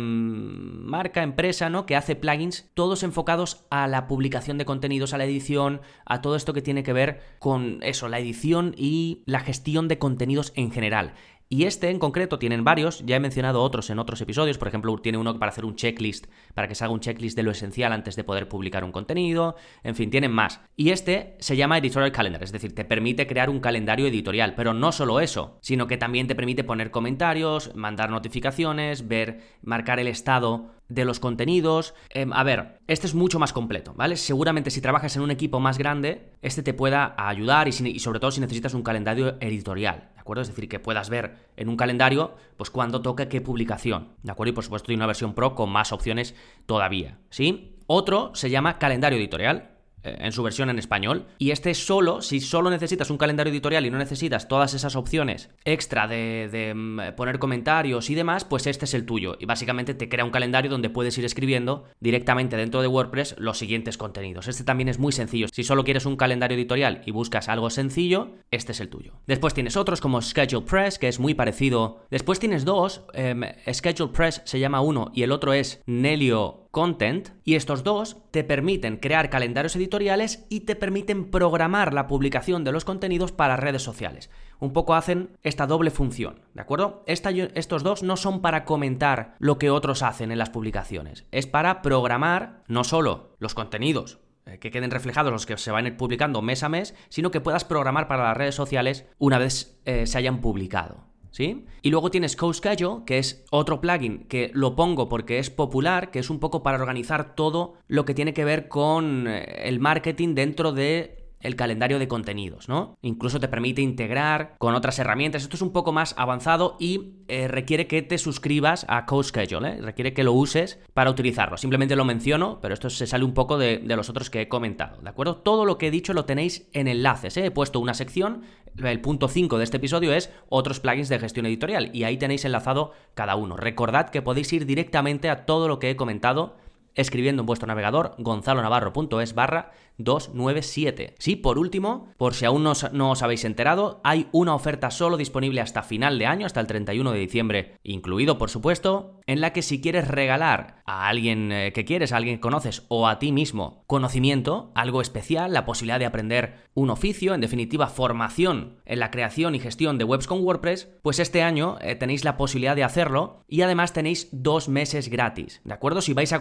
marca, 0.84 1.22
empresa, 1.22 1.70
¿no? 1.70 1.86
Que 1.86 1.96
hace 1.96 2.16
plugins 2.16 2.70
todos 2.74 3.02
enfocados 3.02 3.64
a 3.70 3.86
la 3.86 4.06
publicación 4.06 4.58
de 4.58 4.64
contenidos, 4.64 5.14
a 5.14 5.18
la 5.18 5.24
edición, 5.24 5.80
a 6.04 6.20
todo 6.20 6.36
esto 6.36 6.54
que 6.54 6.62
tiene 6.62 6.82
que 6.82 6.92
ver 6.92 7.20
con 7.38 7.78
eso, 7.82 8.08
la 8.08 8.18
edición 8.18 8.74
y 8.76 9.22
la 9.26 9.40
gestión 9.40 9.88
de 9.88 9.98
contenidos 9.98 10.52
en 10.56 10.70
general. 10.70 11.14
Y 11.50 11.64
este 11.64 11.88
en 11.88 11.98
concreto 11.98 12.38
tienen 12.38 12.62
varios, 12.62 13.04
ya 13.06 13.16
he 13.16 13.20
mencionado 13.20 13.62
otros 13.62 13.88
en 13.88 13.98
otros 13.98 14.20
episodios, 14.20 14.58
por 14.58 14.68
ejemplo, 14.68 14.94
tiene 14.98 15.16
uno 15.16 15.38
para 15.38 15.50
hacer 15.50 15.64
un 15.64 15.76
checklist, 15.76 16.26
para 16.52 16.68
que 16.68 16.74
se 16.74 16.84
haga 16.84 16.92
un 16.92 17.00
checklist 17.00 17.36
de 17.36 17.42
lo 17.42 17.50
esencial 17.50 17.92
antes 17.94 18.16
de 18.16 18.24
poder 18.24 18.48
publicar 18.48 18.84
un 18.84 18.92
contenido, 18.92 19.56
en 19.82 19.94
fin, 19.94 20.10
tienen 20.10 20.30
más. 20.30 20.60
Y 20.76 20.90
este 20.90 21.36
se 21.40 21.56
llama 21.56 21.78
Editorial 21.78 22.12
Calendar, 22.12 22.42
es 22.42 22.52
decir, 22.52 22.74
te 22.74 22.84
permite 22.84 23.26
crear 23.26 23.48
un 23.48 23.60
calendario 23.60 24.06
editorial, 24.08 24.54
pero 24.56 24.74
no 24.74 24.92
solo 24.92 25.20
eso, 25.20 25.58
sino 25.62 25.86
que 25.86 25.96
también 25.96 26.26
te 26.26 26.34
permite 26.34 26.64
poner 26.64 26.90
comentarios, 26.90 27.74
mandar 27.74 28.10
notificaciones, 28.10 29.08
ver, 29.08 29.40
marcar 29.62 30.00
el 30.00 30.08
estado 30.08 30.72
de 30.88 31.04
los 31.04 31.20
contenidos. 31.20 31.94
Em, 32.10 32.32
a 32.32 32.42
ver, 32.42 32.80
este 32.86 33.06
es 33.06 33.14
mucho 33.14 33.38
más 33.38 33.52
completo, 33.52 33.94
¿vale? 33.94 34.16
Seguramente 34.16 34.70
si 34.70 34.80
trabajas 34.80 35.16
en 35.16 35.22
un 35.22 35.30
equipo 35.30 35.60
más 35.60 35.78
grande, 35.78 36.32
este 36.42 36.62
te 36.62 36.74
pueda 36.74 37.14
ayudar 37.16 37.68
y, 37.68 37.70
y 37.70 37.98
sobre 38.00 38.20
todo 38.20 38.30
si 38.30 38.40
necesitas 38.40 38.74
un 38.74 38.82
calendario 38.82 39.36
editorial. 39.40 40.10
Es 40.36 40.48
decir, 40.48 40.68
que 40.68 40.78
puedas 40.78 41.08
ver 41.08 41.48
en 41.56 41.68
un 41.68 41.76
calendario, 41.76 42.34
pues 42.56 42.70
cuándo 42.70 43.00
toca 43.00 43.28
qué 43.28 43.40
publicación, 43.40 44.08
¿de 44.22 44.32
acuerdo? 44.32 44.50
Y 44.50 44.54
por 44.54 44.64
supuesto 44.64 44.90
hay 44.92 44.96
una 44.96 45.06
versión 45.06 45.34
Pro 45.34 45.54
con 45.54 45.70
más 45.70 45.92
opciones 45.92 46.34
todavía, 46.66 47.18
¿sí? 47.30 47.76
Otro 47.86 48.32
se 48.34 48.50
llama 48.50 48.78
calendario 48.78 49.18
editorial, 49.18 49.77
en 50.02 50.32
su 50.32 50.42
versión 50.42 50.70
en 50.70 50.78
español. 50.78 51.26
Y 51.38 51.50
este 51.50 51.74
solo, 51.74 52.22
si 52.22 52.40
solo 52.40 52.70
necesitas 52.70 53.10
un 53.10 53.18
calendario 53.18 53.52
editorial 53.52 53.86
y 53.86 53.90
no 53.90 53.98
necesitas 53.98 54.48
todas 54.48 54.74
esas 54.74 54.96
opciones 54.96 55.50
extra 55.64 56.06
de, 56.06 56.72
mm, 56.74 57.16
poner 57.16 57.38
comentarios 57.38 58.10
y 58.10 58.14
demás, 58.14 58.44
pues 58.44 58.66
este 58.66 58.84
es 58.84 58.94
el 58.94 59.06
tuyo. 59.06 59.36
Y 59.38 59.46
básicamente 59.46 59.94
te 59.94 60.08
crea 60.08 60.24
un 60.24 60.30
calendario 60.30 60.70
donde 60.70 60.90
puedes 60.90 61.16
ir 61.18 61.24
escribiendo 61.24 61.84
directamente 62.00 62.56
dentro 62.56 62.80
de 62.82 62.88
WordPress 62.88 63.36
los 63.38 63.58
siguientes 63.58 63.98
contenidos. 63.98 64.48
Este 64.48 64.64
también 64.64 64.88
es 64.88 64.98
muy 64.98 65.12
sencillo. 65.12 65.46
Si 65.52 65.64
solo 65.64 65.84
quieres 65.84 66.06
un 66.06 66.16
calendario 66.16 66.56
editorial 66.56 67.02
y 67.06 67.10
buscas 67.10 67.48
algo 67.48 67.70
sencillo, 67.70 68.32
este 68.50 68.72
es 68.72 68.80
el 68.80 68.88
tuyo. 68.88 69.14
Después 69.26 69.54
tienes 69.54 69.76
otros 69.76 70.00
como 70.00 70.22
Schedule 70.22 70.66
Press, 70.66 70.98
que 70.98 71.08
es 71.08 71.18
muy 71.18 71.34
parecido. 71.34 72.04
Después 72.10 72.38
tienes 72.38 72.64
dos. 72.64 73.02
Em, 73.14 73.42
Schedule 73.72 74.12
Press 74.12 74.42
se 74.44 74.60
llama 74.60 74.80
uno 74.80 75.10
y 75.14 75.22
el 75.22 75.32
otro 75.32 75.52
es 75.52 75.82
Nelio 75.86 76.67
Content 76.70 77.30
y 77.44 77.54
estos 77.54 77.82
dos 77.82 78.18
te 78.30 78.44
permiten 78.44 78.98
crear 78.98 79.30
calendarios 79.30 79.74
editoriales 79.76 80.46
y 80.48 80.60
te 80.60 80.76
permiten 80.76 81.30
programar 81.30 81.94
la 81.94 82.06
publicación 82.06 82.62
de 82.64 82.72
los 82.72 82.84
contenidos 82.84 83.32
para 83.32 83.56
redes 83.56 83.82
sociales. 83.82 84.30
Un 84.60 84.72
poco 84.72 84.94
hacen 84.94 85.30
esta 85.42 85.66
doble 85.66 85.90
función, 85.90 86.42
¿de 86.54 86.60
acuerdo? 86.60 87.04
estos 87.06 87.82
dos 87.82 88.02
no 88.02 88.16
son 88.16 88.42
para 88.42 88.64
comentar 88.64 89.34
lo 89.38 89.58
que 89.58 89.70
otros 89.70 90.02
hacen 90.02 90.30
en 90.30 90.38
las 90.38 90.50
publicaciones, 90.50 91.26
es 91.30 91.46
para 91.46 91.80
programar 91.80 92.62
no 92.66 92.84
solo 92.84 93.34
los 93.38 93.54
contenidos 93.54 94.18
eh, 94.48 94.58
que 94.58 94.70
queden 94.70 94.90
reflejados 94.90 95.32
los 95.32 95.46
que 95.46 95.56
se 95.58 95.70
van 95.70 95.84
a 95.84 95.88
ir 95.88 95.96
publicando 95.96 96.42
mes 96.42 96.62
a 96.62 96.68
mes, 96.68 96.94
sino 97.08 97.30
que 97.30 97.40
puedas 97.40 97.64
programar 97.64 98.08
para 98.08 98.24
las 98.24 98.36
redes 98.36 98.54
sociales 98.54 99.06
una 99.18 99.38
vez 99.38 99.78
eh, 99.84 100.06
se 100.06 100.18
hayan 100.18 100.40
publicado. 100.40 101.04
¿Sí? 101.30 101.64
Y 101.82 101.90
luego 101.90 102.10
tienes 102.10 102.36
CoSchedule, 102.36 103.04
que 103.04 103.18
es 103.18 103.44
otro 103.50 103.80
plugin 103.80 104.24
que 104.28 104.50
lo 104.54 104.74
pongo 104.76 105.08
porque 105.08 105.38
es 105.38 105.50
popular, 105.50 106.10
que 106.10 106.18
es 106.18 106.30
un 106.30 106.40
poco 106.40 106.62
para 106.62 106.78
organizar 106.78 107.34
todo 107.34 107.74
lo 107.86 108.04
que 108.04 108.14
tiene 108.14 108.34
que 108.34 108.44
ver 108.44 108.68
con 108.68 109.26
eh, 109.28 109.68
el 109.68 109.80
marketing 109.80 110.34
dentro 110.34 110.72
de 110.72 111.27
el 111.40 111.56
calendario 111.56 111.98
de 111.98 112.08
contenidos, 112.08 112.68
¿no? 112.68 112.98
Incluso 113.02 113.40
te 113.40 113.48
permite 113.48 113.82
integrar 113.82 114.56
con 114.58 114.74
otras 114.74 114.98
herramientas. 114.98 115.42
Esto 115.42 115.56
es 115.56 115.62
un 115.62 115.72
poco 115.72 115.92
más 115.92 116.14
avanzado 116.18 116.76
y 116.80 117.14
eh, 117.28 117.48
requiere 117.48 117.86
que 117.86 118.02
te 118.02 118.18
suscribas 118.18 118.84
a 118.88 119.06
CodeSchedule, 119.06 119.68
¿eh? 119.68 119.80
requiere 119.80 120.14
que 120.14 120.24
lo 120.24 120.32
uses 120.32 120.78
para 120.94 121.10
utilizarlo. 121.10 121.56
Simplemente 121.56 121.96
lo 121.96 122.04
menciono, 122.04 122.58
pero 122.60 122.74
esto 122.74 122.90
se 122.90 123.06
sale 123.06 123.24
un 123.24 123.34
poco 123.34 123.58
de, 123.58 123.82
los 123.84 124.10
otros 124.10 124.30
que 124.30 124.42
he 124.42 124.48
comentado, 124.48 125.00
¿de 125.00 125.08
acuerdo? 125.08 125.36
Todo 125.36 125.64
lo 125.64 125.78
que 125.78 125.88
he 125.88 125.90
dicho 125.90 126.12
lo 126.12 126.24
tenéis 126.24 126.68
en 126.72 126.88
enlaces, 126.88 127.36
¿eh? 127.36 127.46
He 127.46 127.50
puesto 127.50 127.80
una 127.80 127.94
sección, 127.94 128.42
el 128.76 129.00
punto 129.00 129.28
5 129.28 129.58
de 129.58 129.64
este 129.64 129.78
episodio 129.78 130.12
es 130.12 130.30
otros 130.48 130.80
plugins 130.80 131.08
de 131.08 131.18
gestión 131.18 131.46
editorial 131.46 131.90
y 131.92 132.04
ahí 132.04 132.16
tenéis 132.16 132.44
enlazado 132.44 132.92
cada 133.14 133.36
uno. 133.36 133.56
Recordad 133.56 134.10
que 134.10 134.22
podéis 134.22 134.52
ir 134.52 134.66
directamente 134.66 135.30
a 135.30 135.46
todo 135.46 135.68
lo 135.68 135.78
que 135.78 135.90
he 135.90 135.96
comentado 135.96 136.56
escribiendo 136.98 137.42
en 137.42 137.46
vuestro 137.46 137.66
navegador 137.66 138.14
gonzalonavarro.es 138.18 139.34
barra 139.34 139.70
297. 139.98 141.14
Sí, 141.18 141.36
por 141.36 141.58
último, 141.58 142.08
por 142.16 142.34
si 142.34 142.44
aún 142.44 142.62
no 142.62 143.10
os, 143.10 143.22
habéis 143.22 143.44
enterado, 143.44 144.00
hay 144.04 144.28
una 144.32 144.54
oferta 144.54 144.90
solo 144.90 145.16
disponible 145.16 145.60
hasta 145.60 145.82
final 145.82 146.18
de 146.18 146.26
año, 146.26 146.46
hasta 146.46 146.60
el 146.60 146.66
31 146.66 147.12
de 147.12 147.18
diciembre, 147.18 147.76
incluido 147.82 148.38
por 148.38 148.50
supuesto, 148.50 149.20
en 149.26 149.40
la 149.40 149.52
que 149.52 149.62
si 149.62 149.80
quieres 149.80 150.08
regalar 150.08 150.82
a 150.86 151.08
alguien 151.08 151.52
eh, 151.52 151.72
que 151.72 151.84
quieres, 151.84 152.12
a 152.12 152.16
alguien 152.16 152.36
que 152.36 152.40
conoces 152.40 152.84
o 152.88 153.08
a 153.08 153.18
ti 153.18 153.32
mismo 153.32 153.82
conocimiento, 153.86 154.70
algo 154.74 155.00
especial, 155.00 155.52
la 155.52 155.64
posibilidad 155.64 155.98
de 155.98 156.06
aprender 156.06 156.68
un 156.74 156.90
oficio, 156.90 157.34
en 157.34 157.40
definitiva 157.40 157.88
formación 157.88 158.78
en 158.84 159.00
la 159.00 159.10
creación 159.10 159.54
y 159.54 159.60
gestión 159.60 159.98
de 159.98 160.04
webs 160.04 160.26
con 160.26 160.44
WordPress, 160.44 160.88
pues 161.02 161.18
este 161.18 161.42
año 161.42 161.76
eh, 161.80 161.96
tenéis 161.96 162.24
la 162.24 162.36
posibilidad 162.36 162.76
de 162.76 162.84
hacerlo 162.84 163.42
y 163.48 163.62
además 163.62 163.92
tenéis 163.92 164.28
dos 164.30 164.68
meses 164.68 165.08
gratis, 165.08 165.60
¿de 165.64 165.74
acuerdo? 165.74 166.00
Si 166.00 166.12
vais 166.12 166.32
a 166.32 166.38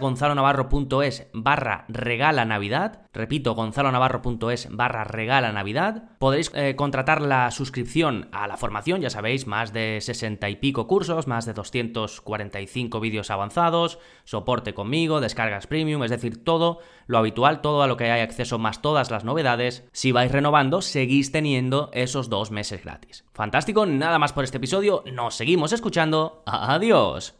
gonzalonavarro.es 0.52 1.26
barra 1.32 1.84
regala 1.88 2.44
navidad, 2.44 3.02
repito, 3.12 3.54
gonzalonavarro.es 3.54 4.68
barra 4.70 5.04
regala 5.04 5.52
navidad. 5.52 6.10
Podréis 6.18 6.50
eh, 6.54 6.74
contratar 6.76 7.20
la 7.20 7.50
suscripción 7.50 8.28
a 8.32 8.46
la 8.48 8.56
formación, 8.56 9.00
ya 9.00 9.10
sabéis, 9.10 9.46
más 9.46 9.72
de 9.72 9.98
60 10.00 10.48
y 10.48 10.56
pico 10.56 10.86
cursos, 10.86 11.26
más 11.26 11.44
de 11.46 11.52
245 11.52 13.00
vídeos 13.00 13.30
avanzados, 13.30 13.98
soporte 14.24 14.74
conmigo, 14.74 15.20
descargas 15.20 15.66
premium, 15.66 16.02
es 16.02 16.10
decir, 16.10 16.42
todo 16.44 16.80
lo 17.06 17.18
habitual, 17.18 17.60
todo 17.60 17.82
a 17.82 17.86
lo 17.86 17.96
que 17.96 18.10
hay 18.10 18.20
acceso 18.20 18.58
más 18.58 18.82
todas 18.82 19.10
las 19.10 19.24
novedades. 19.24 19.86
Si 19.92 20.12
vais 20.12 20.32
renovando, 20.32 20.82
seguís 20.82 21.32
teniendo 21.32 21.90
esos 21.92 22.28
dos 22.28 22.50
meses 22.50 22.82
gratis. 22.82 23.24
Fantástico, 23.32 23.86
nada 23.86 24.18
más 24.18 24.32
por 24.32 24.44
este 24.44 24.58
episodio, 24.58 25.04
nos 25.12 25.34
seguimos 25.34 25.72
escuchando. 25.72 26.42
Adiós. 26.46 27.34